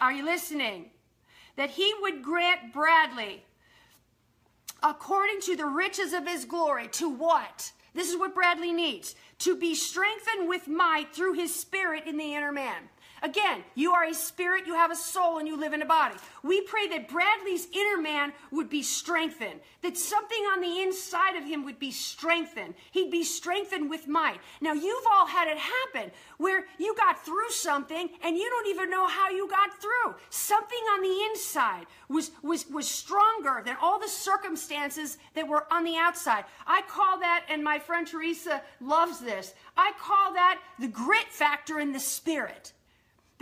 Are 0.00 0.12
you 0.12 0.24
listening? 0.24 0.90
That 1.56 1.70
he 1.70 1.92
would 2.00 2.22
grant 2.22 2.72
Bradley 2.72 3.44
according 4.82 5.40
to 5.42 5.56
the 5.56 5.66
riches 5.66 6.12
of 6.12 6.26
his 6.26 6.44
glory. 6.44 6.88
To 6.88 7.08
what? 7.08 7.72
This 7.94 8.10
is 8.10 8.18
what 8.18 8.34
Bradley 8.34 8.72
needs 8.72 9.14
to 9.40 9.56
be 9.56 9.74
strengthened 9.74 10.48
with 10.48 10.68
might 10.68 11.14
through 11.14 11.34
his 11.34 11.54
spirit 11.54 12.06
in 12.06 12.16
the 12.16 12.34
inner 12.34 12.52
man. 12.52 12.88
Again, 13.22 13.62
you 13.76 13.92
are 13.92 14.04
a 14.04 14.14
spirit, 14.14 14.66
you 14.66 14.74
have 14.74 14.90
a 14.90 14.96
soul, 14.96 15.38
and 15.38 15.46
you 15.46 15.56
live 15.56 15.72
in 15.72 15.80
a 15.80 15.86
body. 15.86 16.16
We 16.42 16.60
pray 16.62 16.88
that 16.88 17.08
Bradley's 17.08 17.68
inner 17.72 18.02
man 18.02 18.32
would 18.50 18.68
be 18.68 18.82
strengthened, 18.82 19.60
that 19.82 19.96
something 19.96 20.42
on 20.52 20.60
the 20.60 20.80
inside 20.82 21.36
of 21.36 21.44
him 21.44 21.64
would 21.64 21.78
be 21.78 21.92
strengthened. 21.92 22.74
He'd 22.90 23.12
be 23.12 23.22
strengthened 23.22 23.88
with 23.88 24.08
might. 24.08 24.40
Now, 24.60 24.72
you've 24.72 25.06
all 25.08 25.26
had 25.26 25.46
it 25.46 25.56
happen 25.56 26.10
where 26.38 26.66
you 26.78 26.96
got 26.96 27.24
through 27.24 27.50
something 27.50 28.10
and 28.24 28.36
you 28.36 28.50
don't 28.50 28.66
even 28.66 28.90
know 28.90 29.06
how 29.06 29.30
you 29.30 29.48
got 29.48 29.80
through. 29.80 30.16
Something 30.30 30.82
on 30.94 31.02
the 31.02 31.22
inside 31.30 31.86
was, 32.08 32.32
was, 32.42 32.68
was 32.70 32.88
stronger 32.88 33.62
than 33.64 33.76
all 33.80 34.00
the 34.00 34.08
circumstances 34.08 35.18
that 35.34 35.46
were 35.46 35.72
on 35.72 35.84
the 35.84 35.96
outside. 35.96 36.44
I 36.66 36.82
call 36.88 37.20
that, 37.20 37.44
and 37.48 37.62
my 37.62 37.78
friend 37.78 38.04
Teresa 38.04 38.62
loves 38.80 39.20
this, 39.20 39.54
I 39.76 39.92
call 40.00 40.32
that 40.32 40.58
the 40.80 40.88
grit 40.88 41.28
factor 41.28 41.78
in 41.78 41.92
the 41.92 42.00
spirit 42.00 42.72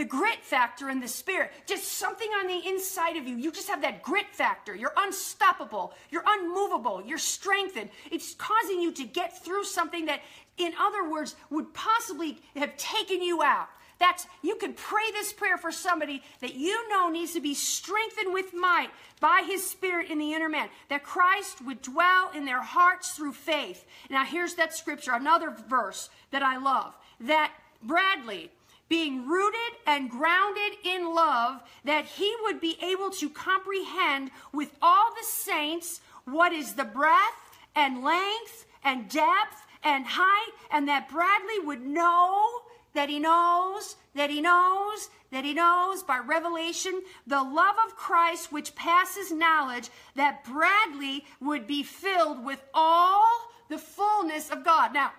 the 0.00 0.06
grit 0.06 0.42
factor 0.42 0.88
and 0.88 1.02
the 1.02 1.06
spirit, 1.06 1.52
just 1.66 1.84
something 1.84 2.30
on 2.40 2.46
the 2.46 2.66
inside 2.66 3.18
of 3.18 3.28
you. 3.28 3.36
You 3.36 3.52
just 3.52 3.68
have 3.68 3.82
that 3.82 4.02
grit 4.02 4.24
factor. 4.32 4.74
You're 4.74 4.94
unstoppable. 4.96 5.92
You're 6.08 6.24
unmovable. 6.26 7.02
You're 7.04 7.18
strengthened. 7.18 7.90
It's 8.10 8.32
causing 8.32 8.80
you 8.80 8.92
to 8.92 9.04
get 9.04 9.44
through 9.44 9.64
something 9.64 10.06
that, 10.06 10.22
in 10.56 10.72
other 10.80 11.06
words, 11.06 11.36
would 11.50 11.74
possibly 11.74 12.38
have 12.56 12.74
taken 12.78 13.20
you 13.20 13.42
out. 13.42 13.68
That's 13.98 14.26
you 14.40 14.56
could 14.56 14.74
pray 14.74 15.02
this 15.12 15.34
prayer 15.34 15.58
for 15.58 15.70
somebody 15.70 16.22
that 16.40 16.54
you 16.54 16.88
know 16.88 17.10
needs 17.10 17.34
to 17.34 17.40
be 17.42 17.52
strengthened 17.52 18.32
with 18.32 18.54
might 18.54 18.88
by 19.20 19.44
his 19.46 19.68
spirit 19.68 20.10
in 20.10 20.18
the 20.18 20.32
inner 20.32 20.48
man, 20.48 20.70
that 20.88 21.04
Christ 21.04 21.62
would 21.66 21.82
dwell 21.82 22.30
in 22.34 22.46
their 22.46 22.62
hearts 22.62 23.10
through 23.10 23.34
faith. 23.34 23.84
Now 24.08 24.24
here's 24.24 24.54
that 24.54 24.74
scripture, 24.74 25.12
another 25.12 25.54
verse 25.68 26.08
that 26.30 26.42
I 26.42 26.56
love. 26.56 26.96
That 27.20 27.52
Bradley, 27.82 28.50
being 28.90 29.26
rooted 29.26 29.78
and 29.86 30.10
grounded 30.10 30.72
in 30.84 31.14
love, 31.14 31.62
that 31.84 32.04
he 32.04 32.34
would 32.42 32.60
be 32.60 32.76
able 32.82 33.08
to 33.08 33.30
comprehend 33.30 34.30
with 34.52 34.76
all 34.82 35.10
the 35.14 35.24
saints 35.24 36.00
what 36.24 36.52
is 36.52 36.74
the 36.74 36.84
breadth 36.84 37.58
and 37.74 38.02
length 38.04 38.66
and 38.84 39.08
depth 39.08 39.64
and 39.82 40.04
height, 40.06 40.52
and 40.70 40.88
that 40.88 41.08
Bradley 41.08 41.60
would 41.60 41.80
know 41.80 42.62
that 42.92 43.08
he 43.08 43.20
knows, 43.20 43.96
that 44.14 44.28
he 44.28 44.40
knows, 44.40 45.08
that 45.30 45.44
he 45.44 45.54
knows 45.54 46.02
by 46.02 46.18
revelation 46.18 47.00
the 47.26 47.42
love 47.42 47.76
of 47.86 47.94
Christ 47.94 48.50
which 48.50 48.74
passes 48.74 49.30
knowledge, 49.30 49.88
that 50.16 50.44
Bradley 50.44 51.24
would 51.40 51.68
be 51.68 51.84
filled 51.84 52.44
with 52.44 52.60
all 52.74 53.24
the 53.68 53.78
fullness 53.78 54.50
of 54.50 54.64
God. 54.64 54.92
Now, 54.92 55.12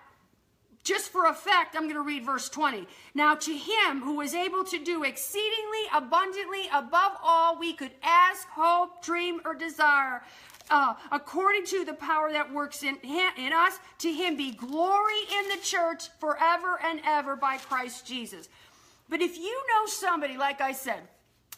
just 0.84 1.10
for 1.10 1.26
effect, 1.26 1.76
I'm 1.76 1.82
going 1.82 1.94
to 1.94 2.02
read 2.02 2.24
verse 2.24 2.48
20. 2.48 2.86
Now, 3.14 3.34
to 3.36 3.52
him 3.56 4.00
who 4.00 4.16
was 4.16 4.34
able 4.34 4.64
to 4.64 4.82
do 4.82 5.04
exceedingly 5.04 5.84
abundantly 5.94 6.68
above 6.72 7.12
all 7.22 7.58
we 7.58 7.72
could 7.72 7.92
ask, 8.02 8.48
hope, 8.48 9.02
dream, 9.04 9.40
or 9.44 9.54
desire, 9.54 10.22
uh, 10.70 10.94
according 11.12 11.66
to 11.66 11.84
the 11.84 11.94
power 11.94 12.32
that 12.32 12.52
works 12.52 12.82
in, 12.82 12.96
in 12.96 13.52
us, 13.52 13.78
to 13.98 14.12
him 14.12 14.36
be 14.36 14.50
glory 14.50 15.20
in 15.38 15.48
the 15.50 15.62
church 15.62 16.08
forever 16.18 16.80
and 16.84 17.00
ever 17.04 17.36
by 17.36 17.58
Christ 17.58 18.06
Jesus. 18.06 18.48
But 19.08 19.20
if 19.20 19.36
you 19.36 19.62
know 19.68 19.86
somebody, 19.86 20.36
like 20.36 20.60
I 20.60 20.72
said, 20.72 21.02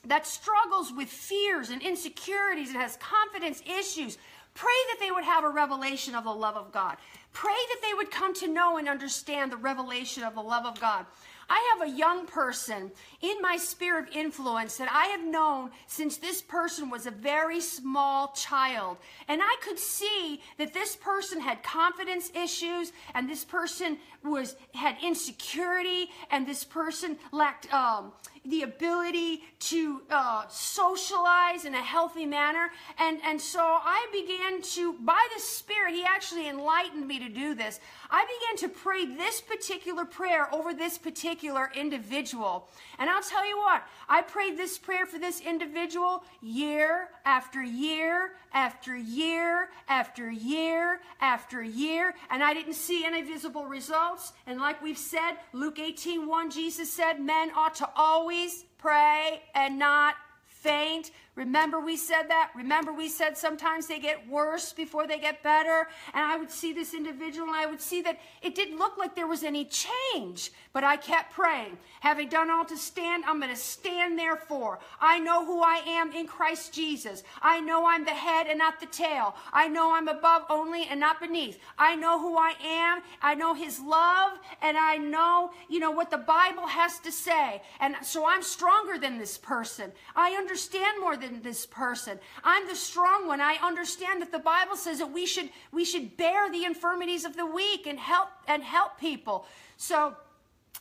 that 0.06 0.26
struggles 0.26 0.92
with 0.92 1.08
fears 1.08 1.70
and 1.70 1.80
insecurities 1.80 2.70
and 2.70 2.78
has 2.78 2.96
confidence 2.96 3.62
issues, 3.62 4.18
pray 4.54 4.72
that 4.90 4.98
they 5.00 5.10
would 5.10 5.24
have 5.24 5.44
a 5.44 5.48
revelation 5.48 6.14
of 6.14 6.24
the 6.24 6.34
love 6.34 6.56
of 6.56 6.72
God. 6.72 6.96
Pray 7.34 7.52
that 7.52 7.82
they 7.82 7.92
would 7.92 8.12
come 8.12 8.32
to 8.34 8.48
know 8.48 8.78
and 8.78 8.88
understand 8.88 9.50
the 9.52 9.56
revelation 9.56 10.22
of 10.22 10.36
the 10.36 10.40
love 10.40 10.64
of 10.64 10.80
God. 10.80 11.04
I 11.48 11.74
have 11.74 11.88
a 11.88 11.90
young 11.90 12.26
person 12.26 12.90
in 13.20 13.42
my 13.42 13.56
sphere 13.56 13.98
of 13.98 14.08
influence 14.14 14.76
that 14.76 14.88
I 14.90 15.06
have 15.06 15.24
known 15.24 15.70
since 15.86 16.16
this 16.16 16.40
person 16.40 16.90
was 16.90 17.06
a 17.06 17.10
very 17.10 17.60
small 17.60 18.28
child. 18.28 18.98
And 19.28 19.42
I 19.42 19.56
could 19.60 19.78
see 19.78 20.40
that 20.58 20.72
this 20.72 20.96
person 20.96 21.40
had 21.40 21.62
confidence 21.62 22.30
issues 22.34 22.92
and 23.14 23.28
this 23.28 23.44
person 23.44 23.98
was 24.22 24.56
had 24.72 24.96
insecurity 25.02 26.10
and 26.30 26.46
this 26.46 26.64
person 26.64 27.18
lacked 27.32 27.72
um, 27.74 28.12
the 28.44 28.62
ability 28.62 29.42
to 29.58 30.02
uh, 30.10 30.44
socialize 30.48 31.64
in 31.64 31.74
a 31.74 31.82
healthy 31.82 32.26
manner. 32.26 32.70
And, 32.98 33.18
and 33.24 33.40
so 33.40 33.60
I 33.62 34.06
began 34.12 34.60
to, 34.74 34.92
by 34.94 35.26
the 35.34 35.40
Spirit, 35.40 35.94
He 35.94 36.04
actually 36.04 36.48
enlightened 36.48 37.06
me 37.06 37.18
to 37.18 37.28
do 37.28 37.54
this. 37.54 37.80
I 38.10 38.24
began 38.24 38.68
to 38.68 38.78
pray 38.78 39.06
this 39.06 39.40
particular 39.40 40.04
prayer 40.04 40.52
over 40.54 40.74
this 40.74 40.98
particular 40.98 41.70
individual. 41.74 42.68
And 42.98 43.08
I'll 43.08 43.22
tell 43.22 43.46
you 43.46 43.56
what, 43.58 43.82
I 44.08 44.22
prayed 44.22 44.58
this 44.58 44.78
prayer 44.78 45.06
for 45.06 45.18
this 45.18 45.40
individual 45.40 46.24
year 46.42 47.08
after 47.24 47.62
year 47.62 48.32
after 48.52 48.96
year 48.96 49.70
after 49.88 50.30
year 50.30 51.00
after 51.20 51.62
year, 51.62 52.14
and 52.30 52.42
I 52.42 52.54
didn't 52.54 52.74
see 52.74 53.04
any 53.04 53.22
visible 53.22 53.64
results. 53.64 54.32
And 54.46 54.60
like 54.60 54.80
we've 54.80 54.98
said, 54.98 55.38
Luke 55.52 55.80
18 55.80 56.26
1, 56.26 56.50
Jesus 56.50 56.92
said, 56.92 57.20
Men 57.20 57.50
ought 57.56 57.74
to 57.76 57.88
always 57.96 58.33
pray 58.78 59.42
and 59.54 59.78
not 59.78 60.14
faint. 60.46 61.10
Remember, 61.36 61.80
we 61.80 61.96
said 61.96 62.28
that? 62.28 62.52
Remember, 62.54 62.92
we 62.92 63.08
said 63.08 63.36
sometimes 63.36 63.88
they 63.88 63.98
get 63.98 64.28
worse 64.28 64.72
before 64.72 65.08
they 65.08 65.18
get 65.18 65.42
better? 65.42 65.88
And 66.12 66.24
I 66.24 66.36
would 66.36 66.50
see 66.50 66.72
this 66.72 66.94
individual 66.94 67.48
and 67.48 67.56
I 67.56 67.66
would 67.66 67.80
see 67.80 68.02
that 68.02 68.20
it 68.40 68.54
didn't 68.54 68.78
look 68.78 68.96
like 68.96 69.16
there 69.16 69.26
was 69.26 69.42
any 69.42 69.64
change, 69.64 70.52
but 70.72 70.84
I 70.84 70.96
kept 70.96 71.32
praying. 71.32 71.76
Having 72.00 72.28
done 72.28 72.50
all 72.50 72.64
to 72.66 72.76
stand, 72.76 73.24
I'm 73.26 73.40
going 73.40 73.50
to 73.50 73.60
stand 73.60 74.16
there 74.16 74.36
for. 74.36 74.78
I 75.00 75.18
know 75.18 75.44
who 75.44 75.60
I 75.60 75.82
am 75.84 76.12
in 76.12 76.28
Christ 76.28 76.72
Jesus. 76.72 77.24
I 77.42 77.60
know 77.60 77.84
I'm 77.84 78.04
the 78.04 78.12
head 78.12 78.46
and 78.46 78.58
not 78.58 78.78
the 78.78 78.86
tail. 78.86 79.34
I 79.52 79.66
know 79.66 79.92
I'm 79.92 80.06
above 80.06 80.42
only 80.48 80.84
and 80.84 81.00
not 81.00 81.20
beneath. 81.20 81.58
I 81.76 81.96
know 81.96 82.20
who 82.20 82.36
I 82.36 82.54
am. 82.64 83.02
I 83.20 83.34
know 83.34 83.54
his 83.54 83.80
love 83.80 84.38
and 84.62 84.76
I 84.76 84.98
know, 84.98 85.50
you 85.68 85.80
know, 85.80 85.90
what 85.90 86.12
the 86.12 86.18
Bible 86.18 86.68
has 86.68 87.00
to 87.00 87.10
say. 87.10 87.60
And 87.80 87.96
so 88.02 88.24
I'm 88.24 88.42
stronger 88.42 88.98
than 88.98 89.18
this 89.18 89.36
person. 89.36 89.90
I 90.14 90.32
understand 90.34 91.00
more 91.00 91.16
than 91.28 91.42
this 91.42 91.66
person. 91.66 92.18
I'm 92.42 92.66
the 92.68 92.76
strong 92.76 93.26
one. 93.26 93.40
I 93.40 93.56
understand 93.62 94.22
that 94.22 94.32
the 94.32 94.38
Bible 94.38 94.76
says 94.76 94.98
that 94.98 95.12
we 95.12 95.26
should 95.26 95.50
we 95.72 95.84
should 95.84 96.16
bear 96.16 96.50
the 96.50 96.64
infirmities 96.64 97.24
of 97.24 97.36
the 97.36 97.46
weak 97.46 97.86
and 97.86 97.98
help 97.98 98.28
and 98.46 98.62
help 98.62 98.98
people. 98.98 99.46
So 99.76 100.14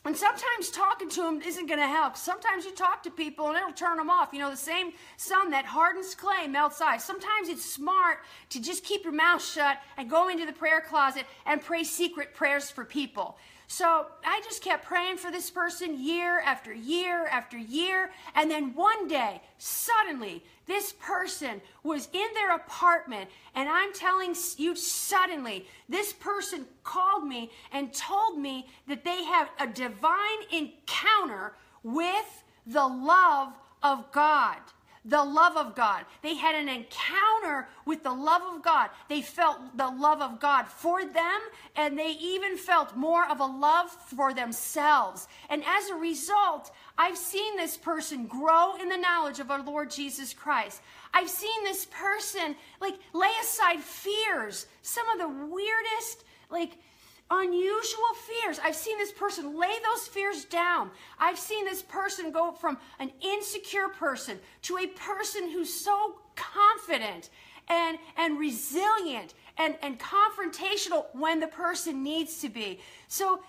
and 0.05 0.17
sometimes 0.17 0.69
talking 0.69 1.09
to 1.11 1.21
them 1.21 1.41
isn't 1.41 1.67
going 1.67 1.79
to 1.79 1.87
help. 1.87 2.17
Sometimes 2.17 2.65
you 2.65 2.71
talk 2.71 3.03
to 3.03 3.11
people 3.11 3.47
and 3.47 3.55
it'll 3.55 3.71
turn 3.71 3.95
them 3.95 4.09
off. 4.09 4.33
You 4.33 4.39
know, 4.39 4.51
the 4.51 4.57
same 4.57 4.91
sun 5.15 5.51
that 5.51 5.63
hardens 5.63 6.13
clay 6.13 6.45
melts 6.47 6.81
ice. 6.81 7.05
Sometimes 7.05 7.47
it's 7.47 7.63
smart 7.63 8.19
to 8.49 8.61
just 8.61 8.83
keep 8.83 9.05
your 9.05 9.13
mouth 9.13 9.41
shut 9.41 9.77
and 9.95 10.09
go 10.09 10.27
into 10.27 10.45
the 10.45 10.51
prayer 10.51 10.81
closet 10.81 11.25
and 11.45 11.61
pray 11.61 11.85
secret 11.85 12.33
prayers 12.33 12.69
for 12.69 12.83
people. 12.83 13.37
So 13.75 14.05
I 14.23 14.39
just 14.43 14.61
kept 14.61 14.85
praying 14.85 15.17
for 15.17 15.31
this 15.31 15.49
person 15.49 15.99
year 15.99 16.41
after 16.41 16.71
year 16.71 17.25
after 17.25 17.57
year. 17.57 18.11
And 18.35 18.51
then 18.51 18.75
one 18.75 19.07
day, 19.07 19.41
suddenly, 19.57 20.43
this 20.67 20.93
person 20.99 21.59
was 21.81 22.07
in 22.13 22.27
their 22.35 22.53
apartment. 22.53 23.31
And 23.55 23.67
I'm 23.67 23.91
telling 23.91 24.35
you, 24.57 24.75
suddenly, 24.75 25.65
this 25.89 26.13
person 26.13 26.67
called 26.83 27.25
me 27.25 27.49
and 27.71 27.91
told 27.91 28.37
me 28.37 28.67
that 28.87 29.03
they 29.03 29.23
had 29.23 29.47
a 29.59 29.65
divine 29.65 30.43
encounter 30.51 31.55
with 31.81 32.43
the 32.67 32.85
love 32.85 33.53
of 33.81 34.11
God 34.11 34.57
the 35.05 35.23
love 35.23 35.57
of 35.57 35.75
God. 35.75 36.05
They 36.21 36.35
had 36.35 36.55
an 36.55 36.69
encounter 36.69 37.67
with 37.85 38.03
the 38.03 38.13
love 38.13 38.41
of 38.53 38.63
God. 38.63 38.89
They 39.09 39.21
felt 39.21 39.77
the 39.77 39.89
love 39.89 40.21
of 40.21 40.39
God 40.39 40.67
for 40.67 41.03
them, 41.03 41.41
and 41.75 41.97
they 41.97 42.11
even 42.11 42.57
felt 42.57 42.95
more 42.95 43.29
of 43.29 43.39
a 43.39 43.45
love 43.45 43.91
for 43.91 44.33
themselves. 44.33 45.27
And 45.49 45.63
as 45.65 45.89
a 45.89 45.95
result, 45.95 46.71
I've 46.97 47.17
seen 47.17 47.57
this 47.57 47.75
person 47.75 48.27
grow 48.27 48.75
in 48.75 48.89
the 48.89 48.97
knowledge 48.97 49.39
of 49.39 49.51
our 49.51 49.63
Lord 49.63 49.91
Jesus 49.91 50.33
Christ. 50.33 50.81
I've 51.13 51.29
seen 51.29 51.63
this 51.63 51.85
person 51.85 52.55
like 52.79 52.95
lay 53.13 53.31
aside 53.41 53.81
fears, 53.81 54.67
some 54.81 55.07
of 55.09 55.19
the 55.19 55.27
weirdest, 55.27 56.23
like 56.49 56.77
unusual 57.29 58.13
fears. 58.27 58.59
I've 58.63 58.75
seen 58.75 58.97
this 58.97 59.11
person 59.11 59.59
lay 59.59 59.73
those 59.83 60.07
fears 60.07 60.45
down. 60.45 60.91
I've 61.19 61.39
seen 61.39 61.65
this 61.65 61.81
person 61.81 62.31
go 62.31 62.51
from 62.51 62.77
an 62.99 63.11
insecure 63.21 63.89
person 63.89 64.39
to 64.63 64.77
a 64.77 64.87
person 64.87 65.49
who's 65.49 65.73
so 65.73 66.19
confident 66.35 67.29
and, 67.67 67.97
and 68.17 68.39
resilient 68.39 69.33
and, 69.57 69.75
and 69.81 69.99
confrontational 69.99 71.05
when 71.13 71.39
the 71.39 71.47
person 71.47 72.03
needs 72.03 72.39
to 72.41 72.49
be. 72.49 72.79
So 73.07 73.41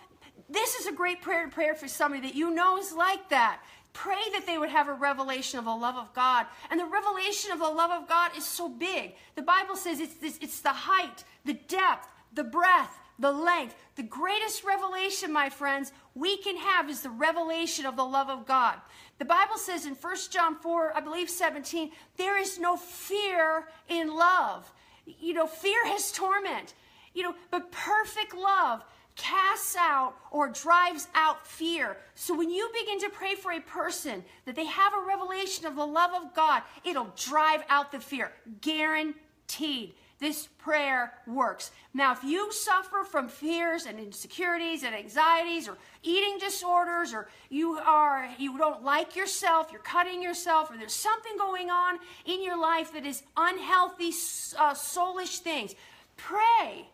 this 0.48 0.74
is 0.74 0.86
a 0.86 0.92
great 0.92 1.22
prayer 1.22 1.44
to 1.46 1.50
pray 1.50 1.74
for 1.74 1.88
somebody 1.88 2.22
that 2.28 2.34
you 2.34 2.50
know 2.50 2.78
is 2.78 2.92
like 2.92 3.28
that. 3.30 3.60
Pray 3.92 4.22
that 4.32 4.44
they 4.46 4.58
would 4.58 4.70
have 4.70 4.88
a 4.88 4.92
revelation 4.92 5.58
of 5.58 5.64
the 5.64 5.74
love 5.74 5.96
of 5.96 6.12
God. 6.14 6.46
And 6.70 6.80
the 6.80 6.86
revelation 6.86 7.52
of 7.52 7.60
the 7.60 7.68
love 7.68 7.90
of 7.90 8.08
God 8.08 8.32
is 8.36 8.44
so 8.44 8.68
big. 8.68 9.14
The 9.36 9.42
Bible 9.42 9.76
says 9.76 10.00
it's, 10.00 10.16
it's 10.40 10.60
the 10.60 10.70
height, 10.70 11.24
the 11.44 11.54
depth, 11.54 12.08
the 12.32 12.44
breadth, 12.44 12.98
the 13.18 13.32
length. 13.32 13.74
The 13.96 14.02
greatest 14.02 14.64
revelation, 14.64 15.32
my 15.32 15.48
friends, 15.48 15.92
we 16.14 16.36
can 16.36 16.56
have 16.56 16.90
is 16.90 17.02
the 17.02 17.10
revelation 17.10 17.86
of 17.86 17.96
the 17.96 18.04
love 18.04 18.28
of 18.28 18.46
God. 18.46 18.78
The 19.18 19.24
Bible 19.24 19.56
says 19.56 19.86
in 19.86 19.94
1 19.94 20.16
John 20.30 20.56
4, 20.56 20.96
I 20.96 21.00
believe 21.00 21.30
17, 21.30 21.90
there 22.16 22.38
is 22.38 22.58
no 22.58 22.76
fear 22.76 23.68
in 23.88 24.14
love. 24.14 24.72
You 25.06 25.34
know, 25.34 25.46
fear 25.46 25.86
has 25.86 26.10
torment. 26.10 26.74
You 27.14 27.22
know, 27.22 27.34
but 27.50 27.70
perfect 27.70 28.34
love 28.34 28.84
casts 29.16 29.76
out 29.78 30.14
or 30.32 30.48
drives 30.48 31.06
out 31.14 31.46
fear. 31.46 31.96
So 32.16 32.36
when 32.36 32.50
you 32.50 32.68
begin 32.78 32.98
to 33.00 33.10
pray 33.10 33.36
for 33.36 33.52
a 33.52 33.60
person 33.60 34.24
that 34.44 34.56
they 34.56 34.66
have 34.66 34.92
a 34.92 35.06
revelation 35.06 35.66
of 35.66 35.76
the 35.76 35.86
love 35.86 36.10
of 36.14 36.34
God, 36.34 36.62
it'll 36.84 37.12
drive 37.16 37.62
out 37.68 37.92
the 37.92 38.00
fear. 38.00 38.32
Guaranteed. 38.60 39.94
This 40.24 40.48
prayer 40.56 41.12
works. 41.26 41.70
Now, 41.92 42.12
if 42.12 42.24
you 42.24 42.50
suffer 42.50 43.04
from 43.04 43.28
fears 43.28 43.84
and 43.84 44.00
insecurities 44.00 44.82
and 44.82 44.94
anxieties 44.94 45.68
or 45.68 45.76
eating 46.02 46.38
disorders 46.38 47.12
or 47.12 47.28
you 47.50 47.76
are 47.76 48.30
you 48.38 48.56
don't 48.56 48.82
like 48.82 49.16
yourself, 49.16 49.68
you're 49.70 49.82
cutting 49.82 50.22
yourself 50.22 50.70
or 50.70 50.78
there's 50.78 50.94
something 50.94 51.36
going 51.36 51.68
on 51.68 51.98
in 52.24 52.42
your 52.42 52.58
life 52.58 52.90
that 52.94 53.04
is 53.04 53.22
unhealthy 53.36 54.14
uh, 54.58 54.72
soulish 54.72 55.40
things, 55.40 55.74
pray. 56.16 56.88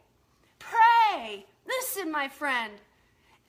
Pray. 0.58 1.46
Listen, 1.68 2.10
my 2.10 2.26
friend. 2.26 2.72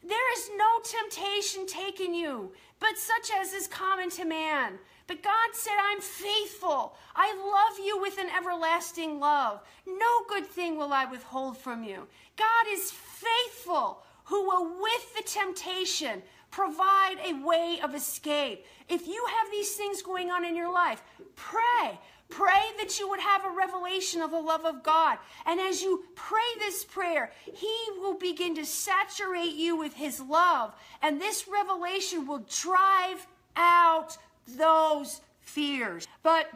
There 0.03 0.33
is 0.33 0.51
no 0.57 0.69
temptation 0.83 1.65
taken 1.65 2.13
you, 2.13 2.51
but 2.79 2.99
such 2.99 3.31
as 3.35 3.51
is 3.51 3.67
common 3.67 4.11
to 4.11 4.25
man. 4.25 4.77
But 5.11 5.23
God 5.23 5.49
said, 5.51 5.73
I'm 5.77 5.99
faithful. 5.99 6.95
I 7.13 7.35
love 7.35 7.85
you 7.85 7.99
with 7.99 8.17
an 8.17 8.29
everlasting 8.29 9.19
love. 9.19 9.59
No 9.85 10.23
good 10.29 10.47
thing 10.47 10.77
will 10.77 10.93
I 10.93 11.03
withhold 11.03 11.57
from 11.57 11.83
you. 11.83 12.07
God 12.37 12.65
is 12.69 12.91
faithful, 12.91 14.03
who 14.23 14.47
will, 14.47 14.81
with 14.81 15.13
the 15.17 15.23
temptation, 15.23 16.23
provide 16.49 17.17
a 17.25 17.45
way 17.45 17.81
of 17.83 17.93
escape. 17.93 18.65
If 18.87 19.05
you 19.05 19.25
have 19.37 19.51
these 19.51 19.75
things 19.75 20.01
going 20.01 20.31
on 20.31 20.45
in 20.45 20.55
your 20.55 20.71
life, 20.71 21.03
pray. 21.35 21.99
Pray 22.29 22.71
that 22.79 22.97
you 22.97 23.09
would 23.09 23.19
have 23.19 23.43
a 23.43 23.51
revelation 23.51 24.21
of 24.21 24.31
the 24.31 24.39
love 24.39 24.63
of 24.63 24.81
God. 24.81 25.17
And 25.45 25.59
as 25.59 25.81
you 25.81 26.05
pray 26.15 26.39
this 26.57 26.85
prayer, 26.85 27.33
He 27.53 27.75
will 27.99 28.17
begin 28.17 28.55
to 28.55 28.65
saturate 28.65 29.55
you 29.55 29.75
with 29.75 29.93
His 29.93 30.21
love. 30.21 30.73
And 31.01 31.19
this 31.19 31.49
revelation 31.49 32.25
will 32.25 32.45
drive 32.47 33.27
out 33.57 34.17
those 34.47 35.21
fears. 35.41 36.07
But 36.23 36.49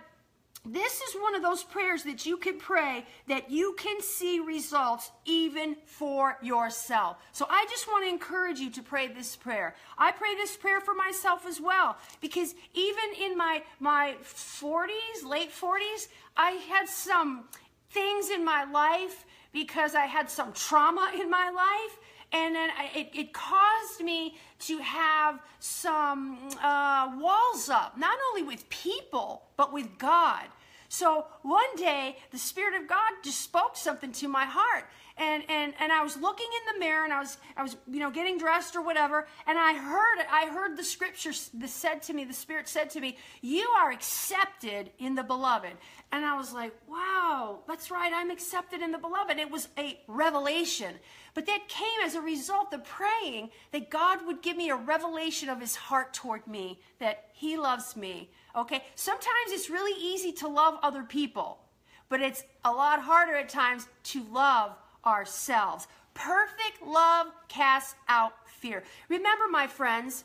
this 0.66 1.00
is 1.00 1.16
one 1.22 1.36
of 1.36 1.44
those 1.44 1.64
prayers 1.64 2.04
that 2.04 2.26
you 2.26 2.38
can 2.38 2.58
pray 2.58 3.06
that 3.28 3.52
you 3.52 3.76
can 3.78 4.02
see 4.02 4.40
results 4.40 5.12
even 5.26 5.76
for 5.86 6.38
yourself. 6.42 7.18
So 7.34 7.46
I 7.50 7.68
just 7.70 7.88
want 7.88 8.04
to 8.06 8.10
encourage 8.10 8.60
you 8.60 8.72
to 8.72 8.82
pray 8.82 9.08
this 9.08 9.36
prayer. 9.36 9.76
I 9.98 10.12
pray 10.12 10.34
this 10.36 10.58
prayer 10.58 10.82
for 10.82 10.96
myself 10.96 11.46
as 11.46 11.62
well 11.62 11.98
because 12.20 12.56
even 12.74 13.04
in 13.22 13.38
my 13.38 13.62
my 13.80 14.16
40s, 14.24 15.24
late 15.24 15.52
40s, 15.52 16.08
I 16.36 16.52
had 16.68 16.90
some 16.90 17.44
things 17.92 18.32
in 18.32 18.44
my 18.44 18.64
life 18.64 19.24
because 19.54 19.94
I 19.94 20.06
had 20.06 20.30
some 20.30 20.52
trauma 20.52 21.12
in 21.18 21.30
my 21.30 21.50
life 21.50 21.98
and 22.36 22.54
then 22.54 22.70
I, 22.78 22.90
it, 22.94 23.10
it, 23.14 23.34
caused 23.34 24.04
me 24.04 24.36
to 24.60 24.78
have 24.80 25.40
some 25.60 26.38
uh, 26.62 27.14
walls 27.18 27.70
up, 27.70 27.98
not 27.98 28.18
only 28.30 28.44
with 28.44 28.70
people, 28.70 29.44
but 29.56 29.72
with 29.72 29.98
God. 29.98 30.44
So 30.90 31.28
one 31.44 31.76
day, 31.78 32.18
the 32.32 32.38
Spirit 32.38 32.80
of 32.82 32.90
God 32.90 33.12
just 33.24 33.40
spoke 33.40 33.78
something 33.78 34.12
to 34.14 34.28
my 34.28 34.44
heart. 34.44 34.86
And, 35.18 35.44
and, 35.50 35.74
and 35.80 35.94
I 35.94 36.04
was 36.04 36.18
looking 36.18 36.46
in 36.46 36.74
the 36.74 36.86
mirror 36.86 37.06
and 37.06 37.14
I 37.14 37.20
was, 37.20 37.38
I 37.56 37.64
was, 37.64 37.78
you 37.90 38.02
know, 38.02 38.12
getting 38.12 38.38
dressed 38.38 38.76
or 38.76 38.82
whatever. 38.82 39.28
And 39.48 39.58
I 39.58 39.74
heard. 39.74 40.18
I 40.30 40.48
heard 40.48 40.76
the 40.76 40.84
scripture 40.84 41.32
that 41.54 41.70
said 41.70 42.02
to 42.04 42.14
me, 42.14 42.26
the 42.26 42.34
Spirit 42.34 42.68
said 42.68 42.90
to 42.92 43.00
me, 43.00 43.18
you 43.42 43.66
are 43.78 43.92
accepted 43.92 44.92
in 45.00 45.16
the 45.16 45.24
beloved. 45.24 45.72
And 46.12 46.26
I 46.26 46.36
was 46.36 46.52
like, 46.52 46.74
wow, 46.88 47.60
that's 47.66 47.92
right. 47.92 48.12
I'm 48.14 48.30
accepted 48.30 48.82
in 48.82 48.92
the 48.92 48.98
beloved. 48.98 49.38
It 49.38 49.50
was 49.50 49.70
a 49.78 49.98
revelation. 50.08 50.96
But 51.36 51.46
that 51.48 51.68
came 51.68 52.00
as 52.04 52.16
a 52.16 52.22
result 52.22 52.74
of 52.74 52.86
praying 52.86 53.52
that 53.72 53.90
God 53.90 54.26
would 54.26 54.42
give 54.42 54.56
me 54.56 54.70
a 54.70 54.76
revelation 54.76 55.50
of 55.50 55.60
his 55.60 55.76
heart 55.76 56.14
toward 56.14 56.48
me, 56.48 56.80
that 57.00 57.26
he 57.34 57.58
loves 57.58 57.96
me. 57.98 58.32
Okay? 58.56 58.82
Sometimes 58.96 59.52
it's 59.52 59.70
really 59.70 60.02
easy 60.02 60.32
to 60.32 60.48
love 60.48 60.80
other 60.82 61.04
people, 61.04 61.60
but 62.08 62.22
it's 62.22 62.44
a 62.64 62.72
lot 62.72 63.02
harder 63.02 63.36
at 63.36 63.50
times 63.50 63.88
to 64.04 64.24
love 64.32 64.78
ourselves. 65.06 65.88
Perfect 66.14 66.82
love 66.88 67.28
casts 67.50 67.96
out 68.08 68.34
fear. 68.48 68.82
Remember, 69.10 69.50
my 69.52 69.68
friends, 69.68 70.24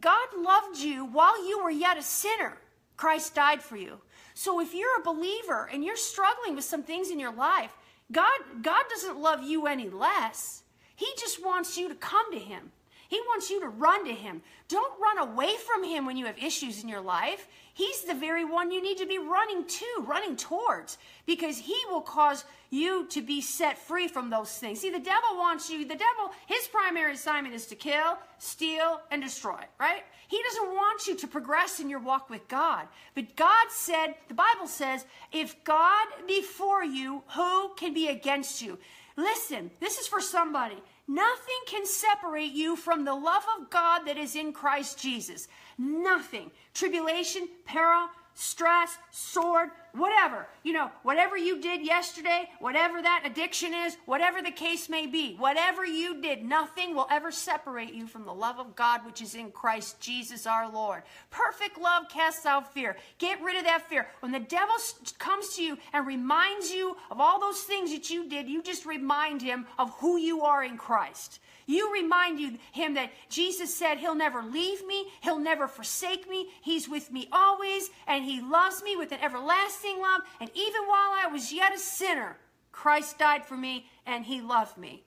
God 0.00 0.28
loved 0.38 0.78
you 0.78 1.04
while 1.04 1.46
you 1.46 1.62
were 1.62 1.70
yet 1.70 1.98
a 1.98 2.02
sinner. 2.02 2.56
Christ 2.96 3.34
died 3.34 3.62
for 3.62 3.76
you. 3.76 3.98
So 4.32 4.60
if 4.60 4.74
you're 4.74 5.00
a 5.00 5.04
believer 5.04 5.68
and 5.70 5.84
you're 5.84 5.96
struggling 5.96 6.56
with 6.56 6.64
some 6.64 6.82
things 6.82 7.10
in 7.10 7.20
your 7.20 7.34
life, 7.34 7.76
God, 8.12 8.62
God 8.62 8.84
doesn't 8.88 9.20
love 9.20 9.42
you 9.42 9.66
any 9.66 9.88
less. 9.88 10.62
He 10.94 11.08
just 11.18 11.44
wants 11.44 11.76
you 11.76 11.88
to 11.88 11.94
come 11.94 12.32
to 12.32 12.38
Him. 12.38 12.72
He 13.08 13.20
wants 13.20 13.50
you 13.50 13.60
to 13.60 13.68
run 13.68 14.04
to 14.06 14.12
Him. 14.12 14.42
Don't 14.68 14.92
run 15.00 15.18
away 15.18 15.54
from 15.66 15.84
Him 15.84 16.06
when 16.06 16.16
you 16.16 16.26
have 16.26 16.38
issues 16.38 16.82
in 16.82 16.88
your 16.88 17.00
life. 17.00 17.48
He's 17.74 18.02
the 18.02 18.14
very 18.14 18.44
one 18.44 18.70
you 18.70 18.82
need 18.82 18.98
to 18.98 19.06
be 19.06 19.18
running 19.18 19.64
to, 19.66 19.86
running 20.00 20.36
towards, 20.36 20.98
because 21.26 21.58
He 21.58 21.76
will 21.90 22.00
cause 22.00 22.44
you 22.70 23.06
to 23.08 23.22
be 23.22 23.40
set 23.40 23.78
free 23.78 24.08
from 24.08 24.30
those 24.30 24.50
things. 24.58 24.80
See, 24.80 24.90
the 24.90 24.98
devil 24.98 25.36
wants 25.36 25.70
you, 25.70 25.80
the 25.80 25.94
devil, 25.94 26.32
his 26.46 26.66
primary 26.68 27.12
assignment 27.12 27.54
is 27.54 27.66
to 27.66 27.74
kill, 27.74 28.18
steal, 28.38 29.00
and 29.10 29.22
destroy, 29.22 29.60
right? 29.78 30.02
He 30.28 30.42
doesn't 30.42 30.74
want 30.74 31.06
you 31.06 31.16
to 31.16 31.26
progress 31.28 31.78
in 31.78 31.88
your 31.88 32.00
walk 32.00 32.28
with 32.28 32.48
God. 32.48 32.88
But 33.14 33.36
God 33.36 33.66
said, 33.70 34.14
the 34.28 34.34
Bible 34.34 34.66
says, 34.66 35.04
if 35.32 35.62
God 35.64 36.06
be 36.26 36.42
for 36.42 36.82
you, 36.82 37.22
who 37.34 37.74
can 37.76 37.94
be 37.94 38.08
against 38.08 38.60
you? 38.60 38.78
Listen, 39.16 39.70
this 39.80 39.98
is 39.98 40.06
for 40.06 40.20
somebody. 40.20 40.76
Nothing 41.08 41.60
can 41.66 41.86
separate 41.86 42.52
you 42.52 42.74
from 42.74 43.04
the 43.04 43.14
love 43.14 43.44
of 43.58 43.70
God 43.70 44.00
that 44.06 44.16
is 44.16 44.34
in 44.34 44.52
Christ 44.52 44.98
Jesus. 44.98 45.46
Nothing. 45.78 46.50
Tribulation, 46.74 47.48
peril, 47.64 48.08
stress, 48.36 48.98
sword, 49.10 49.70
whatever. 49.94 50.46
You 50.62 50.74
know, 50.74 50.90
whatever 51.02 51.38
you 51.38 51.60
did 51.60 51.84
yesterday, 51.84 52.50
whatever 52.60 53.00
that 53.00 53.22
addiction 53.24 53.72
is, 53.72 53.96
whatever 54.04 54.42
the 54.42 54.50
case 54.50 54.90
may 54.90 55.06
be, 55.06 55.36
whatever 55.36 55.86
you 55.86 56.20
did, 56.20 56.44
nothing 56.44 56.94
will 56.94 57.06
ever 57.10 57.32
separate 57.32 57.94
you 57.94 58.06
from 58.06 58.26
the 58.26 58.34
love 58.34 58.58
of 58.58 58.76
God 58.76 59.06
which 59.06 59.22
is 59.22 59.34
in 59.34 59.50
Christ 59.50 59.98
Jesus 60.00 60.46
our 60.46 60.70
Lord. 60.70 61.02
Perfect 61.30 61.80
love 61.80 62.04
casts 62.10 62.44
out 62.44 62.74
fear. 62.74 62.96
Get 63.18 63.42
rid 63.42 63.56
of 63.56 63.64
that 63.64 63.88
fear. 63.88 64.06
When 64.20 64.32
the 64.32 64.40
devil 64.40 64.74
comes 65.18 65.56
to 65.56 65.62
you 65.62 65.78
and 65.94 66.06
reminds 66.06 66.70
you 66.70 66.96
of 67.10 67.18
all 67.18 67.40
those 67.40 67.60
things 67.60 67.90
that 67.92 68.10
you 68.10 68.28
did, 68.28 68.48
you 68.48 68.62
just 68.62 68.84
remind 68.84 69.40
him 69.40 69.66
of 69.78 69.90
who 69.98 70.18
you 70.18 70.42
are 70.42 70.62
in 70.62 70.76
Christ. 70.76 71.40
You 71.66 71.92
remind 71.92 72.38
you, 72.38 72.58
him 72.72 72.94
that 72.94 73.10
Jesus 73.28 73.74
said, 73.74 73.98
He'll 73.98 74.14
never 74.14 74.42
leave 74.42 74.86
me, 74.86 75.08
He'll 75.20 75.40
never 75.40 75.66
forsake 75.66 76.28
me, 76.30 76.48
He's 76.62 76.88
with 76.88 77.12
me 77.12 77.28
always, 77.32 77.90
and 78.06 78.24
He 78.24 78.40
loves 78.40 78.82
me 78.82 78.96
with 78.96 79.10
an 79.10 79.18
everlasting 79.20 80.00
love. 80.00 80.22
And 80.40 80.48
even 80.54 80.82
while 80.86 81.12
I 81.12 81.28
was 81.30 81.52
yet 81.52 81.74
a 81.74 81.78
sinner, 81.78 82.38
Christ 82.70 83.18
died 83.18 83.44
for 83.44 83.56
me 83.56 83.86
and 84.06 84.24
He 84.24 84.40
loved 84.40 84.78
me. 84.78 85.02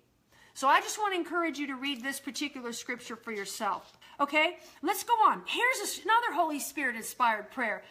So 0.54 0.68
I 0.68 0.82
just 0.82 0.98
want 0.98 1.14
to 1.14 1.20
encourage 1.20 1.58
you 1.58 1.68
to 1.68 1.76
read 1.76 2.04
this 2.04 2.20
particular 2.20 2.74
scripture 2.74 3.16
for 3.16 3.32
yourself. 3.32 3.98
Okay, 4.20 4.58
let's 4.82 5.06
go 5.06 5.14
on. 5.14 5.44
Here's 5.46 6.02
another 6.04 6.34
Holy 6.34 6.60
Spirit 6.60 6.98
inspired 6.98 7.50
prayer. 7.52 7.84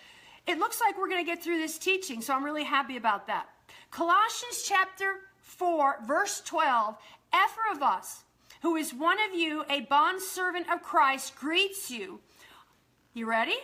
it 0.47 0.59
looks 0.59 0.79
like 0.79 0.99
we're 0.99 1.09
going 1.09 1.25
to 1.25 1.31
get 1.31 1.43
through 1.43 1.59
this 1.59 1.79
teaching, 1.79 2.21
so 2.21 2.35
I'm 2.35 2.45
really 2.45 2.65
happy 2.65 2.99
about 2.99 3.27
that. 3.29 3.49
Colossians 3.91 4.63
chapter 4.67 5.21
4, 5.39 6.01
verse 6.07 6.43
12 6.45 6.97
Epaphras, 7.33 8.25
who 8.63 8.77
is 8.77 8.93
one 8.93 9.19
of 9.29 9.39
you, 9.39 9.65
a 9.69 9.81
bondservant 9.81 10.71
of 10.71 10.83
Christ, 10.83 11.37
greets 11.37 11.91
you. 11.91 12.21
You 13.15 13.27
ready? 13.27 13.57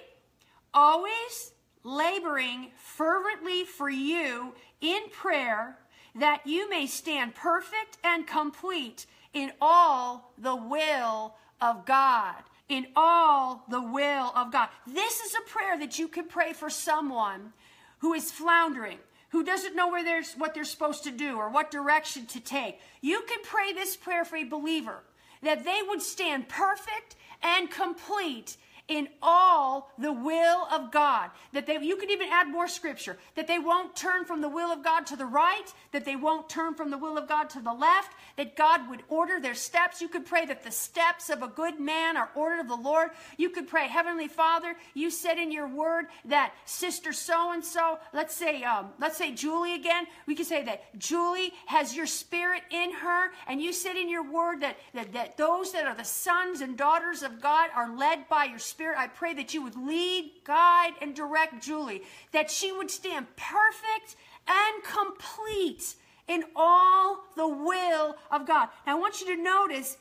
Always 0.73 1.53
laboring 1.83 2.71
fervently 2.77 3.65
for 3.65 3.91
you 3.91 4.55
in 4.81 5.03
prayer 5.11 5.79
that 6.15 6.47
you 6.47 6.69
may 6.71 6.87
stand 6.87 7.35
perfect 7.35 7.99
and 8.03 8.27
complete 8.27 9.07
in 9.33 9.53
all 9.61 10.33
the 10.39 10.57
will 10.57 11.35
of 11.61 11.85
God. 11.85 12.37
In 12.69 12.87
all 12.97 13.65
the 13.69 13.83
will 13.83 14.33
of 14.35 14.51
God. 14.51 14.69
This 14.87 15.21
is 15.21 15.35
a 15.35 15.49
prayer 15.49 15.79
that 15.79 15.99
you 15.99 16.09
can 16.09 16.25
pray 16.25 16.53
for 16.53 16.71
someone 16.71 17.53
who 17.99 18.15
is 18.15 18.31
floundering, 18.31 18.99
who 19.35 19.43
doesn't 19.43 19.75
know 19.75 19.89
where 19.89 20.05
there's 20.05 20.35
what 20.35 20.55
they're 20.55 20.63
supposed 20.63 21.03
to 21.03 21.11
do 21.11 21.37
or 21.37 21.51
what 21.51 21.69
direction 21.69 22.25
to 22.25 22.39
take. 22.39 22.79
You 23.01 23.21
can 23.27 23.41
pray 23.43 23.73
this 23.73 23.97
prayer 23.97 24.25
for 24.25 24.37
a 24.37 24.45
believer 24.45 25.03
that 25.43 25.65
they 25.65 25.81
would 25.89 26.01
stand 26.01 26.49
perfect 26.49 27.17
and 27.43 27.69
complete 27.69 28.57
in 28.89 29.09
all 29.23 29.91
the 29.99 30.13
will 30.13 30.67
of 30.71 30.93
God. 30.93 31.31
That 31.53 31.67
they, 31.67 31.79
you 31.81 31.97
could 31.97 32.11
even 32.11 32.29
add 32.31 32.49
more 32.49 32.69
scripture, 32.69 33.17
that 33.35 33.47
they 33.47 33.59
won't 33.59 33.97
turn 33.97 34.25
from 34.25 34.43
the 34.43 34.49
will 34.49 34.71
of 34.71 34.85
God 34.85 35.07
to 35.07 35.17
the 35.17 35.25
right, 35.25 35.73
that 35.93 36.05
they 36.05 36.17
won't 36.17 36.51
turn 36.51 36.75
from 36.75 36.91
the 36.91 36.99
will 36.99 37.17
of 37.17 37.27
God 37.27 37.49
to 37.51 37.61
the 37.61 37.73
left, 37.73 38.13
that 38.37 38.57
God 38.57 38.89
would 38.91 39.03
order 39.09 39.41
their 39.41 39.55
steps. 39.55 40.03
You 40.03 40.09
could 40.09 40.27
pray 40.27 40.45
that 40.47 40.63
the 40.63 40.71
steps 40.71 41.31
of 41.31 41.43
a 41.43 41.49
good 41.49 41.81
man 41.81 42.17
are 42.17 42.31
ordered 42.35 42.61
of 42.61 42.69
the 42.69 42.77
Lord. 42.77 43.11
You 43.39 43.49
could 43.49 43.69
pray, 43.69 43.89
Heavenly 43.89 44.29
Father, 44.29 44.77
you 44.93 45.11
said 45.11 45.39
in 45.39 45.51
your 45.51 45.69
word 45.69 46.07
that 46.27 46.53
sister 46.67 47.13
so 47.13 47.53
and 47.53 47.65
so, 47.65 47.99
let's 48.13 48.35
say, 48.35 48.65
um, 48.65 48.91
let's 49.01 49.17
say 49.17 49.33
Julie 49.33 49.75
again, 49.75 50.07
we 50.27 50.35
could 50.35 50.47
say 50.47 50.63
that 50.65 50.99
Julie 50.99 51.53
has 51.67 51.97
your 51.97 52.07
spirit 52.07 52.63
in 52.71 52.93
her, 52.93 53.31
and 53.47 53.63
you 53.63 53.73
said 53.73 53.97
in 53.97 54.11
your 54.11 54.31
word 54.31 54.61
that, 54.61 54.77
that, 54.93 55.13
that 55.15 55.37
those 55.39 55.73
that 55.73 55.87
are 55.87 55.95
the 55.95 56.05
sons 56.05 56.61
and 56.61 56.77
daughters 56.77 57.23
of 57.23 57.41
God 57.41 57.71
are 57.75 57.97
led 57.97 58.29
by 58.29 58.45
your 58.45 58.59
spirit 58.59 58.74
Spirit, 58.75 58.99
I 58.99 59.07
pray 59.07 59.35
that 59.35 59.55
you 59.55 59.63
would 59.63 59.77
lead, 59.77 60.33
guide, 60.43 60.95
and 61.01 61.15
direct 61.15 61.63
Julie, 61.63 62.03
that 62.33 62.51
she 62.51 62.73
would 62.73 62.91
stand 62.91 63.29
perfect 63.37 64.17
and 64.49 64.83
complete 64.83 65.95
in 66.27 66.43
all 66.57 67.23
the 67.37 67.47
will 67.47 68.17
of 68.33 68.49
God. 68.49 68.69
Now, 68.85 68.97
I 68.97 69.01
want 69.01 69.21
you 69.21 69.37
to 69.37 69.41
notice 69.41 69.97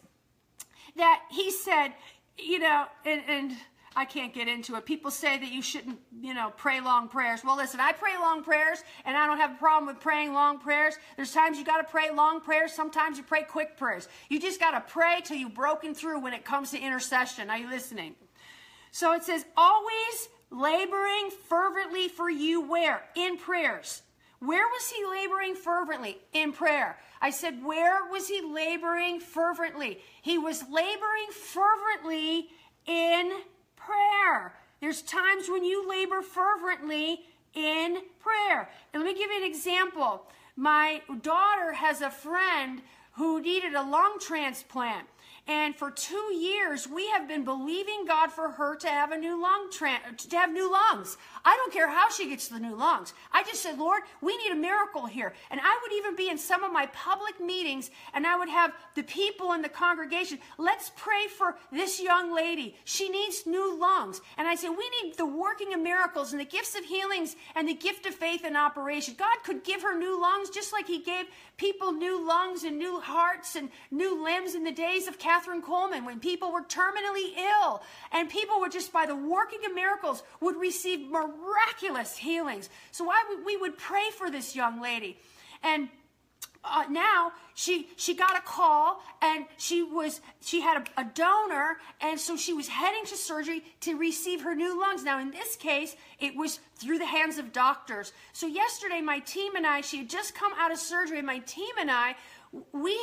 that 0.96 1.22
he 1.30 1.52
said, 1.52 1.90
you 2.36 2.58
know, 2.58 2.86
and, 3.06 3.22
and 3.28 3.52
I 3.96 4.06
can't 4.06 4.34
get 4.34 4.48
into 4.48 4.76
it. 4.76 4.88
People 4.88 5.12
say 5.12 5.38
that 5.38 5.52
you 5.52 5.62
shouldn't, 5.62 6.00
you 6.20 6.34
know, 6.34 6.52
pray 6.58 6.82
long 6.82 7.10
prayers. 7.10 7.42
Well, 7.44 7.56
listen, 7.56 7.80
I 7.80 7.92
pray 7.92 8.18
long 8.20 8.44
prayers, 8.44 8.84
and 9.06 9.16
I 9.16 9.28
don't 9.28 9.38
have 9.38 9.52
a 9.52 9.58
problem 9.58 9.86
with 9.86 10.02
praying 10.02 10.34
long 10.34 10.58
prayers. 10.58 10.96
There's 11.16 11.32
times 11.32 11.60
you 11.60 11.64
got 11.64 11.78
to 11.78 11.84
pray 11.84 12.10
long 12.10 12.42
prayers. 12.42 12.74
Sometimes 12.74 13.20
you 13.20 13.24
pray 13.24 13.44
quick 13.44 13.78
prayers. 13.78 14.08
You 14.30 14.40
just 14.40 14.60
got 14.60 14.72
to 14.72 14.82
pray 14.92 15.22
till 15.24 15.38
you've 15.38 15.54
broken 15.54 15.94
through 15.94 16.22
when 16.22 16.34
it 16.34 16.44
comes 16.44 16.72
to 16.72 16.80
intercession. 16.80 17.52
Are 17.52 17.58
you 17.60 17.70
listening? 17.70 18.16
So 18.94 19.14
it 19.14 19.24
says, 19.24 19.44
always 19.58 20.30
laboring 20.52 21.32
fervently 21.50 22.08
for 22.08 22.30
you 22.30 22.62
where? 22.62 23.02
In 23.16 23.38
prayers. 23.38 24.04
Where 24.38 24.68
was 24.68 24.88
he 24.92 25.04
laboring 25.04 25.56
fervently? 25.56 26.20
In 26.32 26.54
prayer. 26.54 27.00
I 27.20 27.32
said, 27.32 27.64
where 27.64 28.06
was 28.12 28.28
he 28.28 28.40
laboring 28.42 29.20
fervently? 29.20 30.00
He 30.22 30.38
was 30.38 30.62
laboring 30.70 31.32
fervently 31.32 32.50
in 32.86 33.32
prayer. 33.76 34.54
There's 34.80 35.02
times 35.02 35.50
when 35.50 35.64
you 35.64 35.90
labor 35.90 36.22
fervently 36.22 37.22
in 37.56 37.98
prayer. 38.20 38.70
And 38.94 39.02
let 39.02 39.12
me 39.12 39.20
give 39.20 39.32
you 39.32 39.44
an 39.44 39.50
example. 39.50 40.28
My 40.56 41.02
daughter 41.24 41.74
has 41.74 42.02
a 42.02 42.12
friend 42.12 42.84
who 43.14 43.42
needed 43.42 43.74
a 43.74 43.82
lung 43.82 44.20
transplant. 44.20 45.08
And 45.46 45.76
for 45.76 45.92
two 45.92 46.34
years, 46.34 46.88
we 46.88 47.10
have 47.10 47.28
been 47.28 47.44
believing 47.44 48.06
God 48.08 48.32
for 48.32 48.52
her 48.52 48.78
to 48.78 48.88
have 48.88 49.12
a 49.12 49.18
new 49.18 49.42
lung, 49.42 49.68
tra- 49.70 50.00
to 50.16 50.38
have 50.38 50.54
new 50.54 50.72
lungs. 50.72 51.18
I 51.44 51.58
don't 51.58 51.74
care 51.74 51.90
how 51.90 52.10
she 52.10 52.30
gets 52.30 52.48
the 52.48 52.60
new 52.60 52.74
lungs. 52.74 53.14
I 53.30 53.44
just 53.44 53.62
said, 53.62 53.78
Lord, 53.78 54.04
we 54.22 54.38
need 54.38 54.54
a 54.54 54.56
miracle 54.56 55.06
here. 55.06 55.34
And 55.52 55.60
I 55.62 55.80
would 55.82 55.92
even 55.98 56.16
be 56.16 56.30
in 56.30 56.38
some 56.38 56.64
of 56.64 56.72
my 56.72 56.86
public 56.94 57.42
meetings 57.42 57.92
and 58.14 58.26
I 58.26 58.38
would 58.38 58.48
have 58.48 58.72
the 58.96 59.04
people 59.04 59.52
in 59.52 59.62
the 59.62 59.68
congregation, 59.68 60.40
let's 60.58 60.94
pray 60.96 61.28
for 61.28 61.58
this 61.74 62.02
young 62.02 62.34
lady. 62.34 62.78
She 62.86 63.10
needs 63.10 63.46
new 63.46 63.78
lungs. 63.78 64.22
And 64.38 64.48
I 64.48 64.56
said, 64.56 64.70
we 64.70 64.90
need 65.02 65.18
the 65.18 65.26
working 65.26 65.74
of 65.74 65.82
miracles 65.82 66.32
and 66.32 66.40
the 66.40 66.46
gifts 66.46 66.78
of 66.78 66.86
healings 66.86 67.36
and 67.56 67.68
the 67.68 67.74
gift 67.74 68.06
of 68.06 68.16
faith 68.16 68.46
in 68.46 68.56
operation. 68.56 69.16
God 69.18 69.36
could 69.44 69.66
give 69.66 69.82
her 69.82 69.98
new 69.98 70.22
lungs 70.22 70.50
just 70.50 70.72
like 70.72 70.88
he 70.88 71.00
gave 71.00 71.26
people 71.58 71.92
new 71.92 72.26
lungs 72.26 72.64
and 72.64 72.78
new 72.78 73.02
hearts 73.02 73.58
and 73.58 73.70
new 73.92 74.24
limbs 74.24 74.56
in 74.56 74.64
the 74.64 74.72
days 74.72 75.08
of 75.08 75.20
Kathryn 75.34 75.62
Kuhlman 75.62 76.06
when 76.06 76.20
people 76.20 76.52
were 76.52 76.62
terminally 76.62 77.36
ill 77.38 77.82
and 78.12 78.30
people 78.30 78.60
were 78.60 78.70
just 78.70 78.94
by 78.94 79.06
the 79.06 79.16
working 79.16 79.60
of 79.66 79.74
miracles 79.74 80.24
would 80.42 80.56
receive 80.58 81.10
miraculous 81.10 82.18
healings. 82.18 82.70
So 82.92 83.10
I, 83.10 83.24
we 83.46 83.58
would 83.58 83.78
pray 83.78 84.10
for 84.18 84.30
this 84.30 84.56
young 84.56 84.82
lady. 84.82 85.18
And 85.64 85.90
uh, 86.66 86.86
now 86.90 87.32
she 87.56 87.90
she 87.98 88.16
got 88.16 88.38
a 88.38 88.42
call 88.42 89.02
and 89.22 89.46
she 89.58 89.84
was 89.84 90.22
she 90.42 90.62
had 90.62 90.78
a, 90.96 91.02
a, 91.02 91.04
donor 91.14 91.78
and 92.00 92.18
so 92.18 92.38
she 92.38 92.54
was 92.54 92.70
heading 92.70 93.04
to 93.06 93.18
surgery 93.18 93.62
to 93.82 93.98
receive 93.98 94.42
her 94.42 94.56
new 94.56 94.80
lungs 94.80 95.04
now 95.04 95.20
in 95.20 95.30
this 95.32 95.58
case 95.58 95.98
it 96.22 96.34
was 96.38 96.62
through 96.76 96.98
the 96.98 97.06
hands 97.06 97.38
of 97.38 97.52
doctors 97.52 98.14
so 98.32 98.48
yesterday 98.48 99.02
my 99.02 99.20
team 99.20 99.56
and 99.58 99.68
i 99.68 99.82
she 99.82 99.98
had 99.98 100.10
just 100.10 100.34
come 100.36 100.54
out 100.58 100.72
of 100.72 100.78
surgery 100.78 101.18
and 101.18 101.28
my 101.28 101.40
team 101.40 101.76
and 101.78 101.92
i 101.92 102.16
we 102.72 102.96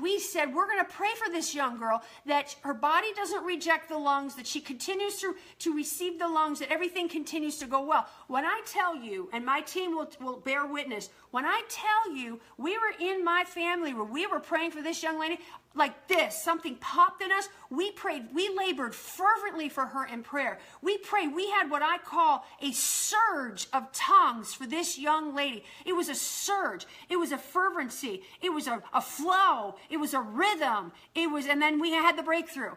we 0.00 0.18
said 0.18 0.54
we're 0.54 0.66
going 0.66 0.84
to 0.84 0.92
pray 0.92 1.10
for 1.16 1.30
this 1.30 1.54
young 1.54 1.78
girl 1.78 2.02
that 2.26 2.54
her 2.62 2.74
body 2.74 3.08
doesn't 3.14 3.44
reject 3.44 3.88
the 3.88 3.98
lungs 3.98 4.34
that 4.36 4.46
she 4.46 4.60
continues 4.60 5.20
to, 5.20 5.34
to 5.58 5.74
receive 5.74 6.18
the 6.18 6.28
lungs 6.28 6.60
that 6.60 6.70
everything 6.70 7.08
continues 7.08 7.58
to 7.58 7.66
go 7.66 7.82
well. 7.82 8.06
When 8.28 8.44
i 8.44 8.60
tell 8.66 8.94
you 8.96 9.28
and 9.32 9.44
my 9.44 9.60
team 9.62 9.96
will, 9.96 10.10
will 10.20 10.38
bear 10.38 10.66
witness 10.66 11.10
when 11.30 11.44
i 11.44 11.62
tell 11.68 12.14
you 12.14 12.40
we 12.56 12.76
were 12.78 12.94
in 13.00 13.24
my 13.24 13.44
family 13.44 13.94
where 13.94 14.04
we 14.04 14.26
were 14.26 14.40
praying 14.40 14.70
for 14.70 14.82
this 14.82 15.02
young 15.02 15.18
lady 15.18 15.38
like 15.78 16.08
this, 16.08 16.36
something 16.36 16.76
popped 16.76 17.22
in 17.22 17.32
us. 17.32 17.48
We 17.70 17.92
prayed, 17.92 18.28
we 18.34 18.50
labored 18.56 18.94
fervently 18.94 19.68
for 19.68 19.86
her 19.86 20.04
in 20.04 20.22
prayer. 20.22 20.58
We 20.82 20.98
prayed, 20.98 21.34
we 21.34 21.48
had 21.50 21.70
what 21.70 21.82
I 21.82 21.98
call 21.98 22.44
a 22.60 22.72
surge 22.72 23.68
of 23.72 23.90
tongues 23.92 24.52
for 24.52 24.66
this 24.66 24.98
young 24.98 25.34
lady. 25.34 25.64
It 25.86 25.94
was 25.94 26.08
a 26.08 26.14
surge, 26.14 26.86
it 27.08 27.16
was 27.16 27.32
a 27.32 27.38
fervency, 27.38 28.22
it 28.42 28.50
was 28.50 28.66
a, 28.66 28.82
a 28.92 29.00
flow, 29.00 29.76
it 29.88 29.98
was 29.98 30.12
a 30.14 30.20
rhythm, 30.20 30.92
it 31.14 31.30
was, 31.30 31.46
and 31.46 31.62
then 31.62 31.80
we 31.80 31.92
had 31.92 32.18
the 32.18 32.22
breakthrough. 32.22 32.74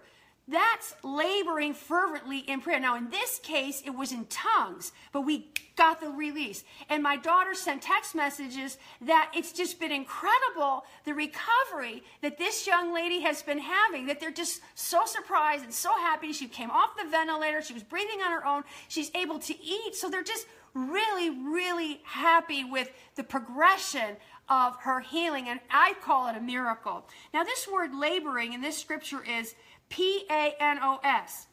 That's 0.51 0.93
laboring 1.01 1.73
fervently 1.73 2.39
in 2.39 2.59
prayer. 2.59 2.79
Now, 2.79 2.97
in 2.97 3.09
this 3.09 3.39
case, 3.39 3.81
it 3.85 3.91
was 3.91 4.11
in 4.11 4.25
tongues, 4.25 4.91
but 5.13 5.21
we 5.21 5.47
got 5.77 6.01
the 6.01 6.09
release. 6.09 6.65
And 6.89 7.01
my 7.01 7.15
daughter 7.15 7.53
sent 7.53 7.81
text 7.81 8.15
messages 8.15 8.77
that 8.99 9.31
it's 9.33 9.53
just 9.53 9.79
been 9.79 9.93
incredible 9.93 10.83
the 11.05 11.13
recovery 11.13 12.03
that 12.21 12.37
this 12.37 12.67
young 12.67 12.93
lady 12.93 13.21
has 13.21 13.41
been 13.41 13.59
having, 13.59 14.07
that 14.07 14.19
they're 14.19 14.29
just 14.29 14.61
so 14.75 15.05
surprised 15.05 15.63
and 15.63 15.73
so 15.73 15.91
happy. 15.93 16.33
She 16.33 16.47
came 16.47 16.69
off 16.69 16.97
the 17.01 17.09
ventilator, 17.09 17.61
she 17.61 17.73
was 17.73 17.83
breathing 17.83 18.21
on 18.21 18.31
her 18.31 18.45
own, 18.45 18.63
she's 18.89 19.09
able 19.15 19.39
to 19.39 19.63
eat. 19.63 19.95
So 19.95 20.09
they're 20.09 20.21
just 20.21 20.47
really, 20.73 21.29
really 21.29 22.01
happy 22.03 22.63
with 22.63 22.91
the 23.15 23.23
progression 23.23 24.17
of 24.49 24.75
her 24.81 24.99
healing. 24.99 25.47
And 25.47 25.61
I 25.69 25.93
call 26.01 26.27
it 26.27 26.35
a 26.35 26.41
miracle. 26.41 27.05
Now, 27.33 27.43
this 27.43 27.67
word 27.67 27.95
laboring 27.95 28.53
in 28.53 28.61
this 28.61 28.77
scripture 28.77 29.23
is 29.23 29.55
P 29.91 30.25
A 30.31 30.55
N 30.59 30.79
O 30.81 30.99
S. 31.03 31.45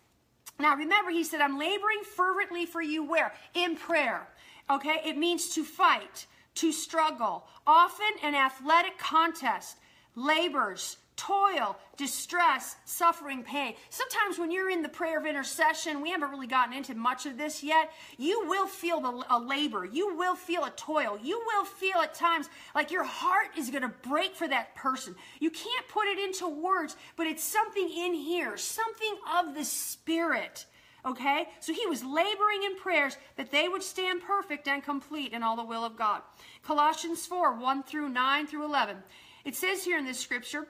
Now 0.59 0.75
remember, 0.75 1.11
he 1.11 1.23
said, 1.25 1.41
I'm 1.41 1.59
laboring 1.59 2.03
fervently 2.17 2.65
for 2.65 2.81
you 2.81 3.05
where? 3.05 3.33
In 3.55 3.77
prayer. 3.77 4.27
Okay? 4.71 5.01
It 5.05 5.19
means 5.19 5.51
to 5.55 5.63
fight, 5.63 6.27
to 6.55 6.73
struggle, 6.73 7.47
often 7.67 8.07
an 8.23 8.35
athletic 8.35 8.99
contest, 8.99 9.77
labors, 10.17 10.97
toil, 11.19 11.77
distress, 11.97 12.77
suffering, 12.85 13.43
pain. 13.43 13.75
Sometimes 13.91 14.39
when 14.39 14.51
you're 14.51 14.71
in 14.71 14.83
the 14.83 14.89
prayer 14.89 15.19
of 15.19 15.27
intercession, 15.27 16.01
we 16.01 16.11
haven't 16.11 16.31
really 16.31 16.47
gotten 16.47 16.73
into 16.73 16.95
much 16.95 17.27
of 17.27 17.37
this 17.37 17.63
yet, 17.63 17.91
you 18.17 18.47
will 18.47 18.67
feel 18.67 19.01
the, 19.01 19.25
a 19.29 19.39
labor. 19.39 19.85
You 19.85 20.17
will 20.17 20.37
feel 20.37 20.65
a 20.65 20.71
toil. 20.71 21.19
You 21.21 21.43
will 21.47 21.65
feel 21.65 21.99
at 21.99 22.15
times 22.15 22.49
like 22.75 22.93
your 22.93 23.05
heart 23.05 23.49
is 23.59 23.69
going 23.69 23.83
to 23.83 23.93
break 24.09 24.37
for 24.37 24.47
that 24.49 24.75
person. 24.77 25.17
You 25.41 25.51
can't 25.51 25.89
put 25.89 26.07
it 26.07 26.19
into 26.19 26.49
words, 26.49 26.97
but 27.17 27.27
it's 27.27 27.43
something 27.43 27.91
in 27.91 28.15
here, 28.15 28.57
something 28.57 29.17
of 29.37 29.55
the 29.55 29.65
Spirit. 29.65 30.67
Okay? 31.05 31.49
So 31.59 31.73
he 31.73 31.87
was 31.87 32.05
laboring 32.05 32.63
in 32.65 32.77
prayers 32.77 33.17
that 33.37 33.51
they 33.51 33.69
would 33.69 33.83
stand 33.83 34.23
perfect 34.23 34.69
and 34.69 34.85
complete 34.85 35.33
in 35.33 35.43
all 35.43 35.57
the 35.57 35.65
will 35.65 35.85
of 35.85 35.97
God. 35.97 36.23
Colossians 36.63 37.27
4 37.27 37.55
1 37.59 37.83
through 37.83 38.09
9 38.09 38.47
through 38.47 38.65
11. 38.65 38.99
It 39.45 39.57
says 39.57 39.85
here 39.85 39.99
in 39.99 40.05
this 40.05 40.21
scripture, 40.21 40.69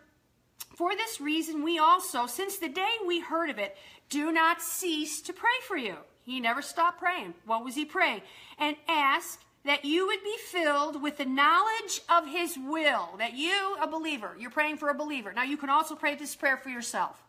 for 0.77 0.95
this 0.95 1.21
reason, 1.21 1.65
we 1.65 1.79
also, 1.79 2.27
since 2.27 2.59
the 2.59 2.69
day 2.69 2.95
we 3.07 3.21
heard 3.21 3.51
of 3.51 3.59
it, 3.59 3.77
do 4.09 4.33
not 4.33 4.63
cease 4.63 5.21
to 5.23 5.33
pray 5.33 5.49
for 5.67 5.77
you. 5.77 5.97
He 6.23 6.41
never 6.41 6.63
stopped 6.63 6.99
praying. 6.99 7.35
What 7.47 7.65
was 7.65 7.75
he 7.75 7.85
praying? 7.85 8.21
And 8.59 8.77
ask 8.87 9.41
that 9.65 9.85
you 9.85 10.07
would 10.07 10.23
be 10.23 10.37
filled 10.51 11.03
with 11.03 11.17
the 11.17 11.25
knowledge 11.25 12.01
of 12.09 12.27
his 12.27 12.57
will. 12.57 13.11
That 13.19 13.35
you, 13.35 13.77
a 13.83 13.87
believer, 13.87 14.37
you're 14.39 14.51
praying 14.51 14.77
for 14.77 14.89
a 14.89 14.95
believer. 14.95 15.33
Now, 15.33 15.43
you 15.43 15.57
can 15.57 15.71
also 15.71 15.95
pray 15.95 16.15
this 16.15 16.37
prayer 16.37 16.57
for 16.57 16.69
yourself. 16.69 17.23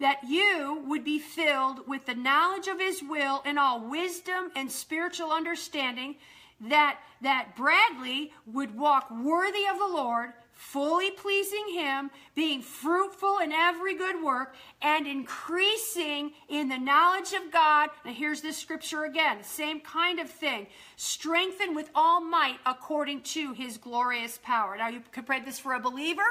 That 0.00 0.18
you 0.26 0.82
would 0.86 1.04
be 1.04 1.18
filled 1.18 1.86
with 1.88 2.06
the 2.06 2.14
knowledge 2.14 2.68
of 2.68 2.80
his 2.80 3.02
will 3.02 3.42
and 3.44 3.58
all 3.58 3.80
wisdom 3.80 4.50
and 4.56 4.70
spiritual 4.70 5.30
understanding. 5.30 6.16
That, 6.60 6.98
that 7.22 7.54
Bradley 7.56 8.32
would 8.46 8.76
walk 8.76 9.10
worthy 9.10 9.66
of 9.70 9.78
the 9.78 9.86
Lord, 9.86 10.32
fully 10.58 11.12
pleasing 11.12 11.68
Him, 11.72 12.10
being 12.34 12.62
fruitful 12.62 13.38
in 13.38 13.52
every 13.52 13.94
good 13.96 14.22
work, 14.22 14.54
and 14.82 15.06
increasing 15.06 16.32
in 16.48 16.68
the 16.68 16.76
knowledge 16.76 17.32
of 17.32 17.52
God. 17.52 17.90
Now, 18.04 18.12
here's 18.12 18.42
this 18.42 18.58
scripture 18.58 19.04
again, 19.04 19.44
same 19.44 19.80
kind 19.80 20.18
of 20.18 20.28
thing. 20.28 20.66
Strengthened 20.96 21.76
with 21.76 21.90
all 21.94 22.20
might 22.20 22.58
according 22.66 23.22
to 23.22 23.52
His 23.52 23.78
glorious 23.78 24.40
power. 24.42 24.76
Now, 24.76 24.88
you 24.88 25.00
could 25.12 25.26
pray 25.26 25.40
this 25.40 25.60
for 25.60 25.74
a 25.74 25.80
believer, 25.80 26.26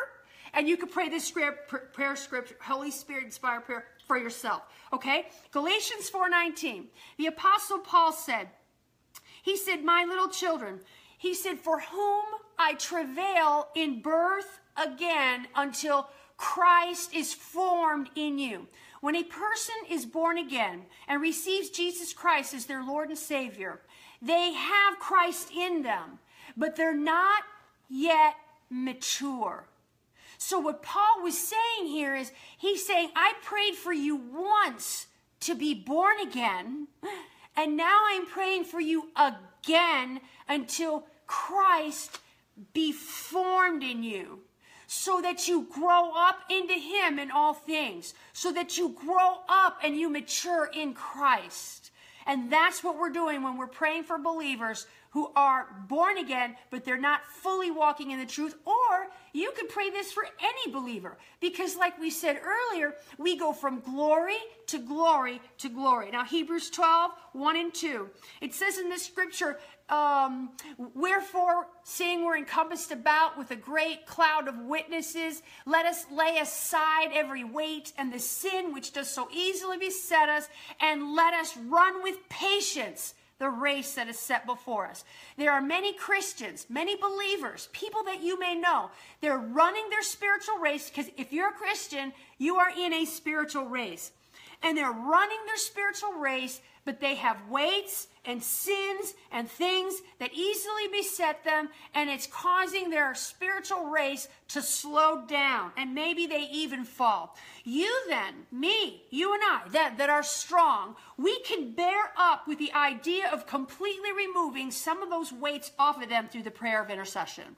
and 0.53 0.67
you 0.67 0.75
could 0.75 0.91
pray 0.91 1.07
this 1.07 1.31
prayer 1.31 2.15
scripture, 2.17 2.55
Holy 2.61 2.91
Spirit 2.91 3.23
inspired 3.23 3.65
prayer 3.65 3.85
for 4.07 4.17
yourself. 4.17 4.63
Okay? 4.91 5.29
Galatians 5.51 6.09
4:19. 6.09 6.87
The 7.17 7.27
apostle 7.27 7.79
Paul 7.79 8.11
said, 8.11 8.49
he 9.41 9.55
said, 9.55 9.85
"My 9.85 10.03
little 10.03 10.27
children, 10.27 10.81
he 11.17 11.33
said, 11.33 11.59
For 11.59 11.79
whom 11.79 12.25
I 12.58 12.74
travail 12.74 13.70
in 13.76 14.02
birth 14.02 14.60
again 14.76 15.48
until 15.56 16.10
Christ 16.38 17.13
is 17.13 17.34
formed 17.34 18.10
in 18.15 18.38
you. 18.38 18.67
When 19.02 19.15
a 19.15 19.24
person 19.24 19.76
is 19.89 20.06
born 20.06 20.38
again 20.38 20.84
and 21.08 21.22
receives 21.22 21.70
Jesus 21.70 22.13
Christ 22.13 22.54
as 22.54 22.65
their 22.65 22.84
Lord 22.84 23.10
and 23.10 23.17
Savior, 23.17 23.82
they 24.22 24.54
have 24.54 25.00
Christ 25.00 25.52
in 25.56 25.84
them, 25.84 26.20
but 26.56 26.76
they're 26.76 26.96
not 26.96 27.43
yet 27.89 28.36
mature. 28.70 29.67
So, 30.39 30.60
what 30.60 30.84
Paul 30.84 31.24
was 31.24 31.38
saying 31.38 31.88
here 31.88 32.15
is 32.15 32.32
he's 32.58 32.86
saying, 32.86 33.10
I 33.15 33.34
prayed 33.43 33.76
for 33.76 33.93
you 33.93 34.15
once 34.15 35.08
to 35.41 35.56
be 35.56 35.74
born 35.74 36.20
again, 36.20 36.88
and 37.56 37.76
now 37.78 38.00
I'm 38.08 38.26
praying 38.26 38.65
for 38.65 38.80
you 38.80 39.10
again 39.15 40.22
until 40.48 41.06
Christ 41.26 42.20
be 42.74 42.91
formed 42.91 43.84
in 43.84 44.04
you 44.04 44.39
so 44.88 45.22
that 45.22 45.48
you 45.48 45.67
grow 45.72 46.12
up 46.15 46.39
into 46.50 46.74
Him 46.74 47.20
in 47.20 47.30
all 47.30 47.54
things, 47.54 48.13
so 48.34 48.52
that 48.54 48.78
you 48.78 48.89
grow 48.89 49.39
up 49.50 49.80
and 49.84 49.98
you 49.98 50.10
mature 50.10 50.70
in 50.74 50.93
Christ. 50.93 51.91
And 52.26 52.52
that's 52.52 52.84
what 52.84 52.98
we're 52.98 53.10
doing 53.10 53.43
when 53.43 53.58
we're 53.58 53.67
praying 53.67 54.04
for 54.04 54.17
believers 54.17 54.86
who 55.12 55.32
are 55.36 55.67
born 55.88 56.17
again, 56.17 56.56
but 56.70 56.84
they're 56.84 56.98
not 56.98 57.26
fully 57.26 57.72
walking 57.72 58.12
in 58.12 58.20
the 58.20 58.26
truth. 58.26 58.56
Or 58.65 59.08
you 59.34 59.52
could 59.56 59.70
pray 59.70 59.89
this 59.89 60.12
for 60.12 60.28
any 60.41 60.72
believer, 60.72 61.17
because 61.39 61.76
like 61.76 62.00
we 62.00 62.10
said 62.10 62.39
earlier, 62.43 62.93
we 63.17 63.38
go 63.38 63.54
from 63.54 63.80
glory 63.80 64.38
to 64.67 64.78
glory 64.78 65.41
to 65.60 65.70
glory. 65.70 66.12
Now, 66.12 66.26
Hebrews 66.26 66.70
12, 66.70 67.12
1 67.34 67.58
and 67.58 67.74
2, 67.74 68.10
it 68.41 68.54
says 68.54 68.78
in 68.78 68.89
this 68.89 69.06
scripture, 69.06 69.58
um, 69.89 70.50
wherefore, 70.95 71.67
seeing 71.84 72.26
we're 72.26 72.38
encompassed 72.38 72.91
about 72.91 73.38
with 73.38 73.52
a 73.52 73.56
great 73.56 74.06
cloud 74.06 74.47
of 74.50 74.60
witnesses, 74.60 75.41
let 75.65 75.86
us 75.86 76.06
lay 76.12 76.39
aside 76.39 77.12
every 77.13 77.45
weight 77.45 77.93
and 77.97 78.12
the 78.12 78.19
sin 78.19 78.73
which 78.73 78.91
does 78.91 79.10
so 79.10 79.30
easily 79.32 79.78
beset 79.78 80.28
us, 80.28 80.50
and 80.82 81.15
let 81.15 81.34
us 81.34 81.56
run 81.56 82.04
with 82.04 82.17
patience 82.28 83.13
the 83.39 83.50
race 83.50 83.93
that 83.93 84.10
is 84.10 84.19
set 84.19 84.45
before 84.45 84.88
us. 84.88 85.06
There 85.38 85.52
are 85.52 85.62
many 85.62 85.93
Christians, 85.93 86.65
many 86.69 86.95
believers, 86.95 87.69
people 87.71 88.04
that 88.06 88.23
you 88.23 88.38
may 88.39 88.56
know. 88.56 88.89
They're 89.21 89.38
running 89.38 89.89
their 89.89 90.02
spiritual 90.02 90.58
race 90.58 90.89
because 90.89 91.12
if 91.17 91.32
you're 91.32 91.50
a 91.50 91.54
Christian, 91.54 92.12
you 92.39 92.56
are 92.56 92.71
in 92.78 92.93
a 92.93 93.06
spiritual 93.06 93.65
race. 93.65 94.12
And 94.63 94.76
they're 94.76 94.91
running 94.91 95.38
their 95.45 95.58
spiritual 95.58 96.13
race 96.13 96.60
but 96.88 97.02
they 97.02 97.15
have 97.15 97.38
weights 97.50 98.08
and 98.27 98.43
sins 98.43 99.15
and 99.31 99.49
things 99.49 100.01
that 100.19 100.33
easily 100.33 100.87
beset 100.91 101.43
them, 101.43 101.69
and 101.95 102.09
it's 102.09 102.27
causing 102.27 102.89
their 102.89 103.15
spiritual 103.15 103.85
race 103.85 104.27
to 104.49 104.61
slow 104.61 105.25
down, 105.25 105.71
and 105.77 105.95
maybe 105.95 106.27
they 106.27 106.47
even 106.51 106.83
fall. 106.83 107.35
You 107.63 107.91
then, 108.07 108.45
me, 108.51 109.05
you 109.09 109.33
and 109.33 109.41
I, 109.43 109.61
that, 109.71 109.97
that 109.97 110.09
are 110.09 110.23
strong, 110.23 110.95
we 111.17 111.39
can 111.39 111.71
bear 111.71 112.11
up 112.17 112.47
with 112.47 112.59
the 112.59 112.73
idea 112.73 113.29
of 113.31 113.47
completely 113.47 114.11
removing 114.11 114.69
some 114.69 115.01
of 115.01 115.09
those 115.09 115.31
weights 115.31 115.71
off 115.79 116.01
of 116.01 116.09
them 116.09 116.27
through 116.27 116.43
the 116.43 116.51
prayer 116.51 116.83
of 116.83 116.89
intercession. 116.89 117.55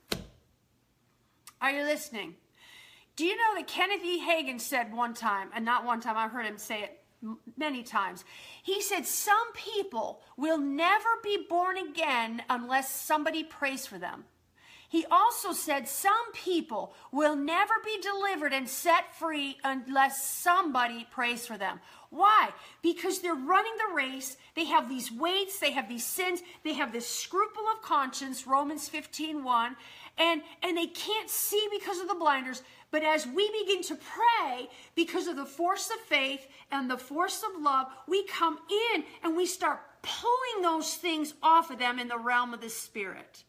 Are 1.62 1.71
you 1.71 1.84
listening? 1.84 2.36
Do 3.15 3.25
you 3.25 3.36
know 3.36 3.55
that 3.55 3.67
Kenneth 3.67 4.05
E. 4.05 4.21
Hagin 4.25 4.62
said 4.62 4.93
one 4.93 5.13
time, 5.13 5.49
and 5.53 5.65
not 5.65 5.84
one 5.84 5.99
time, 5.99 6.15
I've 6.15 6.32
heard 6.32 6.45
him 6.45 6.58
say 6.58 6.84
it 6.84 6.99
many 7.58 7.84
times. 7.84 8.23
He 8.63 8.82
said, 8.82 9.05
Some 9.05 9.53
people 9.53 10.21
will 10.38 10.58
never 10.58 11.10
be 11.23 11.45
born 11.49 11.77
again 11.77 12.43
unless 12.49 12.93
somebody 12.93 13.43
prays 13.43 13.86
for 13.86 13.97
them. 13.97 14.25
He 14.89 15.06
also 15.12 15.54
said, 15.54 15.88
Some 15.88 16.34
people 16.34 16.95
will 17.12 17.36
never 17.36 17.75
be 17.86 18.02
delivered 18.02 18.54
and 18.54 18.67
set 18.67 19.15
free 19.15 19.58
unless 19.63 20.28
somebody 20.28 21.08
prays 21.12 21.45
for 21.45 21.60
them. 21.60 21.80
Why? 22.10 22.49
Because 22.82 23.19
they're 23.19 23.36
running 23.36 23.73
the 23.78 23.93
race. 23.93 24.36
They 24.56 24.65
have 24.65 24.89
these 24.89 25.12
weights, 25.12 25.60
they 25.60 25.71
have 25.71 25.88
these 25.88 26.04
sins, 26.04 26.41
they 26.63 26.73
have 26.73 26.91
this 26.91 27.08
scruple 27.08 27.63
of 27.71 27.84
conscience, 27.84 28.47
Romans 28.47 28.89
15 28.89 29.43
1, 29.43 29.75
and, 30.17 30.41
and 30.63 30.75
they 30.75 30.88
can't 30.88 31.30
see 31.30 31.67
because 31.71 31.99
of 31.99 32.08
the 32.08 32.15
blinders. 32.15 32.63
But 32.89 33.04
as 33.04 33.28
we 33.28 33.47
begin 33.62 33.84
to 33.84 33.95
pray, 33.95 34.69
because 34.95 35.28
of 35.28 35.36
the 35.36 35.45
force 35.45 35.91
of 35.91 35.99
faith 36.08 36.47
and 36.71 36.89
the 36.89 36.97
force 36.97 37.43
of 37.43 37.62
love, 37.62 37.86
we 38.08 38.25
come 38.25 38.58
in 38.95 39.04
and 39.23 39.38
we 39.38 39.45
start 39.45 39.82
pulling 40.02 40.63
those 40.63 40.95
things 40.95 41.36
off 41.43 41.69
of 41.69 41.78
them 41.78 41.99
in 41.99 42.08
the 42.08 42.17
realm 42.17 42.56
of 42.56 42.62
the 42.62 42.69
Spirit. 42.71 43.43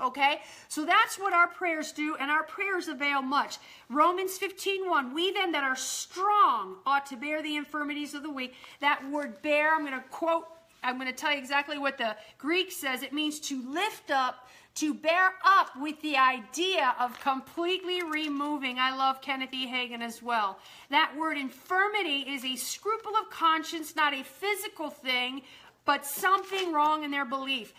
Okay? 0.00 0.40
So 0.68 0.84
that's 0.84 1.18
what 1.18 1.32
our 1.32 1.46
prayers 1.46 1.92
do, 1.92 2.16
and 2.18 2.30
our 2.30 2.42
prayers 2.42 2.88
avail 2.88 3.22
much. 3.22 3.58
Romans 3.88 4.36
15 4.38 4.88
1. 4.88 5.14
We 5.14 5.32
then 5.32 5.52
that 5.52 5.64
are 5.64 5.76
strong 5.76 6.76
ought 6.86 7.06
to 7.06 7.16
bear 7.16 7.42
the 7.42 7.56
infirmities 7.56 8.14
of 8.14 8.22
the 8.22 8.30
weak. 8.30 8.54
That 8.80 9.08
word 9.10 9.40
bear, 9.42 9.74
I'm 9.74 9.86
going 9.86 9.92
to 9.92 10.08
quote, 10.08 10.46
I'm 10.82 10.96
going 10.96 11.10
to 11.10 11.16
tell 11.16 11.32
you 11.32 11.38
exactly 11.38 11.78
what 11.78 11.96
the 11.96 12.16
Greek 12.38 12.70
says. 12.70 13.02
It 13.02 13.12
means 13.12 13.40
to 13.40 13.62
lift 13.72 14.10
up, 14.10 14.48
to 14.76 14.92
bear 14.92 15.32
up 15.44 15.70
with 15.80 16.00
the 16.02 16.16
idea 16.16 16.94
of 16.98 17.18
completely 17.20 18.02
removing. 18.02 18.78
I 18.78 18.94
love 18.94 19.22
Kenneth 19.22 19.54
E. 19.54 19.66
Hagin 19.66 20.02
as 20.02 20.22
well. 20.22 20.58
That 20.90 21.14
word 21.16 21.38
infirmity 21.38 22.20
is 22.28 22.44
a 22.44 22.56
scruple 22.56 23.12
of 23.16 23.30
conscience, 23.30 23.96
not 23.96 24.12
a 24.12 24.22
physical 24.24 24.90
thing, 24.90 25.42
but 25.84 26.04
something 26.04 26.72
wrong 26.72 27.04
in 27.04 27.10
their 27.10 27.24
belief. 27.24 27.72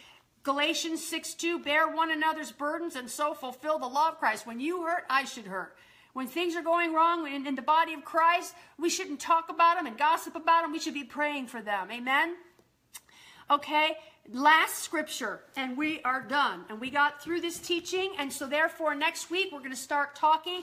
Galatians 0.46 1.04
6 1.04 1.34
2, 1.34 1.60
bear 1.60 1.88
one 1.88 2.12
another's 2.12 2.52
burdens 2.52 2.96
and 2.96 3.10
so 3.10 3.34
fulfill 3.34 3.80
the 3.80 3.88
law 3.88 4.10
of 4.10 4.20
Christ. 4.20 4.46
When 4.46 4.60
you 4.60 4.84
hurt, 4.84 5.04
I 5.10 5.26
should 5.26 5.48
hurt. 5.48 5.76
When 6.14 6.28
things 6.28 6.56
are 6.56 6.62
going 6.62 6.94
wrong 6.94 7.28
in, 7.28 7.48
in 7.48 7.56
the 7.56 7.64
body 7.64 7.96
of 7.96 8.06
Christ, 8.06 8.54
we 8.78 8.92
shouldn't 8.92 9.20
talk 9.20 9.50
about 9.50 9.76
them 9.76 9.88
and 9.88 9.98
gossip 9.98 10.36
about 10.36 10.62
them. 10.62 10.72
We 10.72 10.80
should 10.80 10.94
be 10.94 11.04
praying 11.04 11.48
for 11.48 11.64
them. 11.64 11.90
Amen? 11.92 12.36
Okay, 13.50 13.98
last 14.32 14.84
scripture, 14.84 15.42
and 15.58 15.76
we 15.76 16.00
are 16.04 16.22
done. 16.22 16.64
And 16.70 16.80
we 16.80 16.92
got 16.92 17.24
through 17.24 17.42
this 17.42 17.58
teaching, 17.58 18.14
and 18.20 18.32
so 18.32 18.46
therefore, 18.46 18.94
next 18.94 19.32
week 19.32 19.50
we're 19.52 19.60
going 19.60 19.72
to 19.72 19.76
start 19.76 20.16
talking 20.16 20.62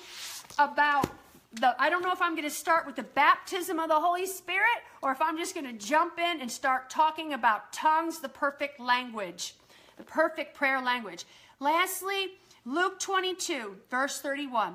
about 0.60 1.10
the. 1.54 1.74
I 1.82 1.90
don't 1.90 2.02
know 2.02 2.12
if 2.12 2.22
I'm 2.22 2.36
going 2.36 2.48
to 2.48 2.54
start 2.54 2.86
with 2.86 2.94
the 2.94 3.02
baptism 3.02 3.80
of 3.80 3.88
the 3.88 4.00
Holy 4.00 4.26
Spirit 4.26 4.78
or 5.02 5.10
if 5.10 5.20
I'm 5.20 5.36
just 5.36 5.54
going 5.54 5.66
to 5.66 5.86
jump 5.86 6.20
in 6.20 6.40
and 6.40 6.48
start 6.48 6.88
talking 6.88 7.32
about 7.32 7.72
tongues, 7.72 8.20
the 8.20 8.28
perfect 8.28 8.78
language 8.78 9.54
the 10.02 10.10
perfect 10.10 10.54
prayer 10.54 10.82
language. 10.82 11.24
Lastly, 11.60 12.32
Luke 12.64 12.98
22, 12.98 13.76
verse 13.88 14.20
31. 14.20 14.74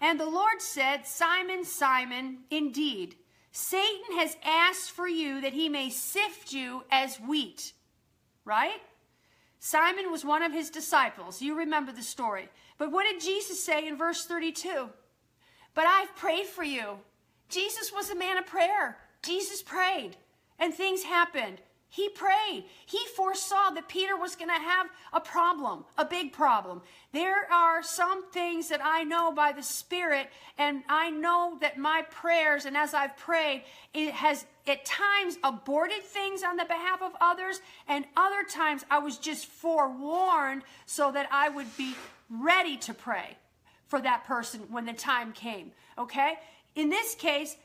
And 0.00 0.18
the 0.18 0.28
Lord 0.28 0.60
said, 0.60 1.06
Simon, 1.06 1.64
Simon, 1.64 2.38
indeed, 2.50 3.16
Satan 3.52 4.18
has 4.18 4.36
asked 4.42 4.90
for 4.90 5.06
you 5.06 5.40
that 5.42 5.52
he 5.52 5.68
may 5.68 5.90
sift 5.90 6.52
you 6.52 6.84
as 6.90 7.16
wheat. 7.16 7.72
Right? 8.44 8.80
Simon 9.58 10.10
was 10.10 10.24
one 10.24 10.42
of 10.42 10.52
his 10.52 10.70
disciples. 10.70 11.42
You 11.42 11.56
remember 11.56 11.92
the 11.92 12.02
story. 12.02 12.48
But 12.78 12.90
what 12.90 13.04
did 13.04 13.22
Jesus 13.22 13.62
say 13.62 13.86
in 13.86 13.96
verse 13.96 14.24
32? 14.26 14.88
But 15.74 15.86
I've 15.86 16.16
prayed 16.16 16.46
for 16.46 16.64
you. 16.64 16.98
Jesus 17.48 17.92
was 17.92 18.10
a 18.10 18.16
man 18.16 18.38
of 18.38 18.46
prayer. 18.46 18.98
Jesus 19.22 19.62
prayed, 19.62 20.16
and 20.58 20.72
things 20.72 21.02
happened. 21.02 21.60
He 21.94 22.08
prayed. 22.08 22.64
He 22.86 22.98
foresaw 23.14 23.70
that 23.70 23.86
Peter 23.86 24.16
was 24.16 24.34
going 24.34 24.48
to 24.48 24.54
have 24.54 24.88
a 25.12 25.20
problem, 25.20 25.84
a 25.96 26.04
big 26.04 26.32
problem. 26.32 26.82
There 27.12 27.48
are 27.52 27.84
some 27.84 28.28
things 28.32 28.68
that 28.70 28.80
I 28.82 29.04
know 29.04 29.30
by 29.30 29.52
the 29.52 29.62
Spirit, 29.62 30.28
and 30.58 30.82
I 30.88 31.10
know 31.10 31.56
that 31.60 31.78
my 31.78 32.02
prayers, 32.10 32.64
and 32.64 32.76
as 32.76 32.94
I've 32.94 33.16
prayed, 33.16 33.62
it 33.92 34.12
has 34.12 34.44
at 34.66 34.84
times 34.84 35.38
aborted 35.44 36.02
things 36.02 36.42
on 36.42 36.56
the 36.56 36.64
behalf 36.64 37.00
of 37.00 37.12
others, 37.20 37.60
and 37.86 38.04
other 38.16 38.42
times 38.42 38.84
I 38.90 38.98
was 38.98 39.16
just 39.16 39.46
forewarned 39.46 40.62
so 40.86 41.12
that 41.12 41.28
I 41.30 41.48
would 41.48 41.76
be 41.76 41.94
ready 42.28 42.76
to 42.78 42.92
pray 42.92 43.36
for 43.86 44.00
that 44.00 44.24
person 44.24 44.62
when 44.68 44.84
the 44.84 44.94
time 44.94 45.30
came. 45.32 45.70
Okay? 45.96 46.40
In 46.74 46.90
this 46.90 47.14
case, 47.14 47.56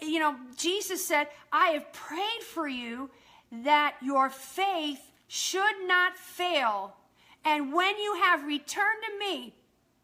you 0.00 0.18
know, 0.18 0.34
Jesus 0.56 1.06
said, 1.06 1.28
I 1.52 1.68
have 1.68 1.92
prayed 1.92 2.42
for 2.42 2.66
you 2.66 3.08
that 3.52 3.96
your 4.02 4.30
faith 4.30 5.10
should 5.28 5.86
not 5.86 6.16
fail. 6.16 6.94
And 7.44 7.72
when 7.72 7.96
you 7.98 8.14
have 8.22 8.44
returned 8.44 9.02
to 9.10 9.18
me, 9.18 9.54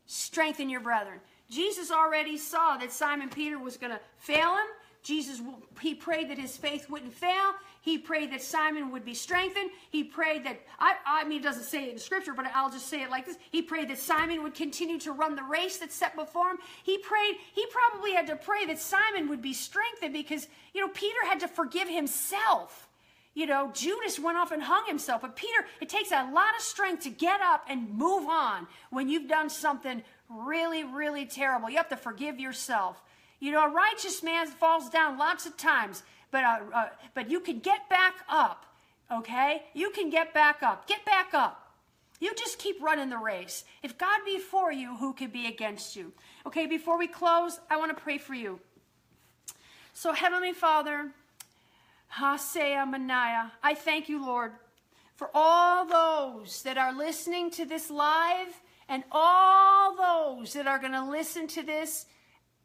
strengthen 0.07 0.69
your 0.69 0.81
brethren. 0.81 1.21
Jesus 1.51 1.91
already 1.91 2.37
saw 2.37 2.77
that 2.77 2.93
Simon 2.93 3.31
Peter 3.31 3.59
was 3.59 3.77
going 3.77 3.93
to 3.93 4.01
fail 4.19 4.55
him. 4.55 4.67
Jesus, 5.03 5.41
he 5.81 5.95
prayed 5.95 6.29
that 6.29 6.39
his 6.39 6.57
faith 6.57 6.91
wouldn't 6.91 7.13
fail. 7.13 7.55
He 7.81 7.97
prayed 7.97 8.33
that 8.33 8.43
Simon 8.43 8.91
would 8.91 9.05
be 9.05 9.15
strengthened. 9.15 9.71
He 9.91 10.05
prayed 10.05 10.45
that, 10.45 10.61
I, 10.79 10.97
I 11.07 11.25
mean, 11.25 11.41
it 11.41 11.45
doesn't 11.45 11.65
say 11.65 11.85
it 11.85 11.93
in 11.93 11.99
scripture, 11.99 12.35
but 12.35 12.47
I'll 12.55 12.69
just 12.69 12.89
say 12.89 13.03
it 13.03 13.09
like 13.09 13.25
this. 13.25 13.39
He 13.51 13.63
prayed 13.63 13.89
that 13.89 13.99
Simon 13.99 14.43
would 14.43 14.55
continue 14.55 14.99
to 15.01 15.13
run 15.13 15.37
the 15.37 15.45
race 15.45 15.79
that's 15.79 15.95
set 15.95 16.15
before 16.17 16.51
him. 16.51 16.59
He 16.83 16.99
prayed, 16.99 17.37
he 17.55 17.65
probably 17.71 18.13
had 18.13 18.27
to 18.27 18.37
pray 18.37 18.67
that 18.67 18.79
Simon 18.79 19.29
would 19.29 19.41
be 19.41 19.55
strengthened 19.55 20.13
because, 20.13 20.49
you 20.75 20.83
know, 20.83 20.93
Peter 20.93 21.25
had 21.25 21.41
to 21.41 21.49
forgive 21.49 21.89
himself 21.89 22.88
you 23.38 23.46
know, 23.46 23.70
Judas 23.72 24.18
went 24.18 24.37
off 24.37 24.51
and 24.51 24.61
hung 24.61 24.85
himself. 24.88 25.22
But 25.22 25.37
Peter, 25.37 25.64
it 25.81 25.88
takes 25.88 26.11
a 26.11 26.29
lot 26.33 26.57
of 26.57 26.61
strength 26.61 27.05
to 27.05 27.11
get 27.11 27.40
up 27.40 27.64
and 27.68 27.88
move 27.88 28.29
on 28.29 28.66
when 28.90 29.09
you've 29.09 29.29
done 29.29 29.48
something 29.48 30.03
really, 30.29 30.83
really 30.83 31.24
terrible. 31.24 31.70
You 31.70 31.77
have 31.77 31.88
to 31.90 31.96
forgive 31.96 32.40
yourself. 32.40 33.01
You 33.38 33.53
know, 33.53 33.64
a 33.64 33.70
righteous 33.70 34.24
man 34.24 34.48
falls 34.48 34.90
down 34.90 35.18
lots 35.18 35.46
of 35.46 35.57
times, 35.57 36.03
but 36.33 36.42
uh, 36.42 36.59
uh, 36.74 36.88
but 37.14 37.31
you 37.31 37.38
can 37.38 37.61
get 37.61 37.88
back 37.88 38.14
up. 38.29 38.66
Okay, 39.09 39.62
you 39.72 39.90
can 39.90 40.11
get 40.11 40.35
back 40.35 40.64
up. 40.64 40.88
Get 40.88 41.05
back 41.05 41.33
up. 41.33 41.72
You 42.18 42.35
just 42.35 42.59
keep 42.59 42.83
running 42.83 43.09
the 43.09 43.18
race. 43.18 43.62
If 43.85 43.96
God 43.98 44.18
be 44.27 44.40
for 44.40 44.72
you, 44.72 44.96
who 44.96 45.12
can 45.12 45.31
be 45.31 45.46
against 45.46 45.94
you? 45.94 46.12
Okay, 46.44 46.66
before 46.66 46.98
we 46.98 47.07
close, 47.07 47.61
I 47.70 47.77
want 47.77 47.96
to 47.96 48.03
pray 48.03 48.18
for 48.18 48.35
you. 48.35 48.59
So, 49.94 50.12
Heavenly 50.12 50.53
Father. 50.53 51.12
I 53.62 53.75
thank 53.75 54.09
you, 54.09 54.25
Lord, 54.25 54.53
for 55.14 55.31
all 55.35 55.87
those 55.87 56.62
that 56.62 56.79
are 56.79 56.92
listening 56.92 57.51
to 57.53 57.64
this 57.64 57.90
live 57.90 58.61
and 58.88 59.05
all 59.12 59.97
those 59.97 60.53
that 60.55 60.66
are 60.66 60.79
going 60.79 60.92
to 60.92 61.05
listen 61.05 61.47
to 61.49 61.62
this 61.62 62.07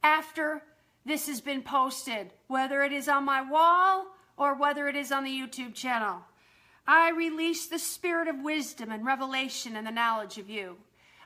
after 0.03 0.63
this 1.05 1.27
has 1.27 1.41
been 1.41 1.61
posted, 1.61 2.31
whether 2.47 2.83
it 2.83 2.93
is 2.93 3.07
on 3.07 3.25
my 3.25 3.41
wall 3.41 4.07
or 4.37 4.55
whether 4.55 4.87
it 4.87 4.95
is 4.95 5.11
on 5.11 5.23
the 5.23 5.31
YouTube 5.31 5.73
channel. 5.73 6.21
I 6.87 7.11
release 7.11 7.67
the 7.67 7.79
spirit 7.79 8.27
of 8.27 8.41
wisdom 8.41 8.91
and 8.91 9.05
revelation 9.05 9.75
and 9.75 9.85
the 9.85 9.91
knowledge 9.91 10.37
of 10.37 10.49
you. 10.49 10.77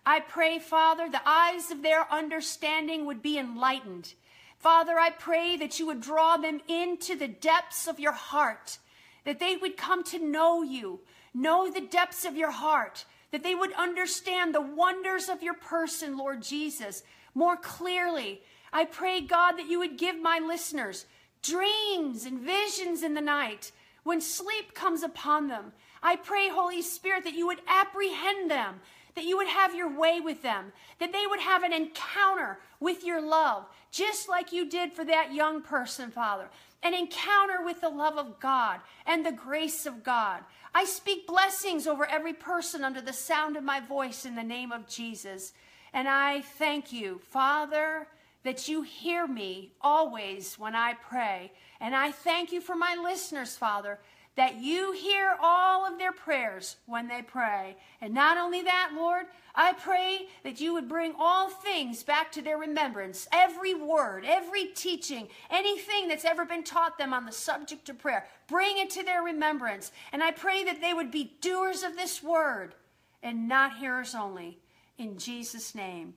I 0.06 0.20
pray, 0.22 0.60
Father, 0.60 1.10
the 1.10 1.28
eyes 1.28 1.72
of 1.72 1.84
their 1.84 2.12
understanding 2.12 3.06
would 3.06 3.22
be 3.22 3.38
enlightened 3.38 4.14
Father, 4.60 4.98
I 4.98 5.12
pray 5.12 5.56
that 5.58 5.80
you 5.80 5.86
would 5.88 6.02
draw 6.02 6.38
them 6.38 6.62
into 6.68 7.16
the 7.16 7.28
depths 7.28 7.88
of 7.88 8.00
your 8.00 8.14
heart, 8.14 8.80
that 9.24 9.40
they 9.40 9.56
would 9.56 9.78
come 9.78 10.04
to 10.06 10.20
know 10.20 10.64
you, 10.64 11.02
know 11.34 11.70
the 11.70 11.82
depths 11.82 12.26
of 12.26 12.36
your 12.36 12.52
heart, 12.52 13.06
that 13.32 13.44
they 13.44 13.54
would 13.54 13.74
understand 13.74 14.54
the 14.54 14.62
wonders 14.62 15.30
of 15.30 15.44
your 15.44 15.54
person, 15.54 16.18
Lord 16.18 16.42
Jesus, 16.42 17.04
more 17.36 17.56
clearly. 17.56 18.42
I 18.74 18.86
pray, 18.86 19.22
God, 19.22 19.54
that 19.54 19.70
you 19.70 19.80
would 19.80 19.98
give 19.98 20.20
my 20.20 20.40
listeners 20.40 21.06
dreams 21.44 22.26
and 22.26 22.40
visions 22.40 23.04
in 23.04 23.14
the 23.14 23.22
night 23.22 23.72
when 24.04 24.22
sleep 24.22 24.74
comes 24.74 25.04
upon 25.04 25.48
them. 25.48 25.72
I 26.02 26.16
pray, 26.16 26.50
Holy 26.50 26.82
Spirit, 26.82 27.24
that 27.26 27.36
you 27.36 27.48
would 27.48 27.62
apprehend 27.68 28.50
them, 28.50 28.80
that 29.18 29.26
you 29.26 29.36
would 29.36 29.48
have 29.48 29.74
your 29.74 29.90
way 29.90 30.22
with 30.22 30.44
them, 30.44 30.72
that 31.00 31.12
they 31.12 31.26
would 31.26 31.40
have 31.40 31.64
an 31.64 31.74
encounter 31.74 32.60
with 32.80 33.04
your 33.04 33.20
love, 33.20 33.66
just 33.90 34.30
like 34.30 34.54
you 34.54 34.70
did 34.70 34.94
for 34.94 35.04
that 35.04 35.34
young 35.34 35.60
person, 35.60 36.12
Father. 36.12 36.48
An 36.84 36.94
encounter 36.94 37.66
with 37.66 37.82
the 37.82 37.90
love 37.90 38.20
of 38.20 38.40
God 38.40 38.80
and 39.08 39.26
the 39.26 39.32
grace 39.32 39.88
of 39.88 40.04
God. 40.04 40.42
I 40.76 40.86
speak 40.86 41.26
blessings 41.26 41.88
over 41.88 42.06
every 42.06 42.34
person 42.34 42.84
under 42.84 43.02
the 43.02 43.12
sound 43.12 43.58
of 43.58 43.64
my 43.64 43.80
voice 43.80 44.24
in 44.24 44.36
the 44.36 44.44
name 44.44 44.72
of 44.72 44.88
Jesus. 44.88 45.52
And 45.94 46.08
I 46.08 46.42
thank 46.42 46.94
you, 46.94 47.20
Father, 47.32 48.08
that 48.44 48.68
you 48.68 48.84
hear 48.84 49.26
me 49.26 49.72
always 49.82 50.60
when 50.60 50.76
I 50.76 50.94
pray. 50.94 51.52
And 51.82 51.96
I 51.96 52.12
thank 52.12 52.52
you 52.52 52.62
for 52.62 52.76
my 52.76 52.96
listeners, 52.96 53.58
Father, 53.58 53.98
that 54.38 54.62
you 54.62 54.92
hear 54.92 55.36
all 55.42 55.86
of 55.86 55.98
their 55.98 56.12
prayers 56.12 56.78
when 56.86 57.08
they 57.08 57.24
pray. 57.24 57.76
And 58.00 58.14
not 58.14 58.38
only 58.38 58.62
that, 58.62 58.92
Lord, 58.96 59.26
I 59.56 59.74
pray 59.74 60.28
that 60.44 60.62
you 60.62 60.74
would 60.74 60.88
bring 60.88 61.14
all 61.18 61.50
things 61.50 62.04
back 62.04 62.32
to 62.34 62.44
their 62.44 62.60
remembrance. 62.60 63.28
Every 63.34 63.74
word, 63.74 64.26
every 64.26 64.66
teaching, 64.68 65.28
anything 65.50 66.08
that's 66.08 66.24
ever 66.24 66.46
been 66.46 66.64
taught 66.64 67.00
them 67.00 67.14
on 67.14 67.26
the 67.26 67.32
subject 67.32 67.90
of 67.90 67.98
prayer, 67.98 68.28
bring 68.48 68.78
it 68.78 68.92
to 68.92 69.04
their 69.04 69.24
remembrance. 69.24 69.92
And 70.14 70.22
I 70.22 70.30
pray 70.32 70.64
that 70.66 70.82
they 70.82 70.94
would 70.94 71.10
be 71.10 71.36
doers 71.42 71.82
of 71.82 71.96
this 71.96 72.22
word 72.22 72.76
and 73.24 73.48
not 73.48 73.78
hearers 73.78 74.14
only. 74.14 74.60
In 75.00 75.18
Jesus' 75.18 75.74
name, 75.74 76.14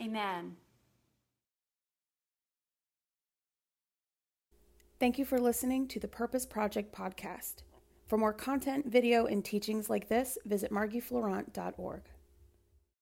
amen. 0.00 0.56
Thank 5.00 5.18
you 5.18 5.24
for 5.24 5.40
listening 5.40 5.88
to 5.88 5.98
the 5.98 6.08
Purpose 6.08 6.44
Project 6.44 6.94
podcast. 6.94 7.62
For 8.06 8.18
more 8.18 8.34
content, 8.34 8.84
video, 8.84 9.24
and 9.24 9.42
teachings 9.42 9.88
like 9.88 10.10
this, 10.10 10.36
visit 10.44 10.70
margiefleurant.org. 10.70 12.02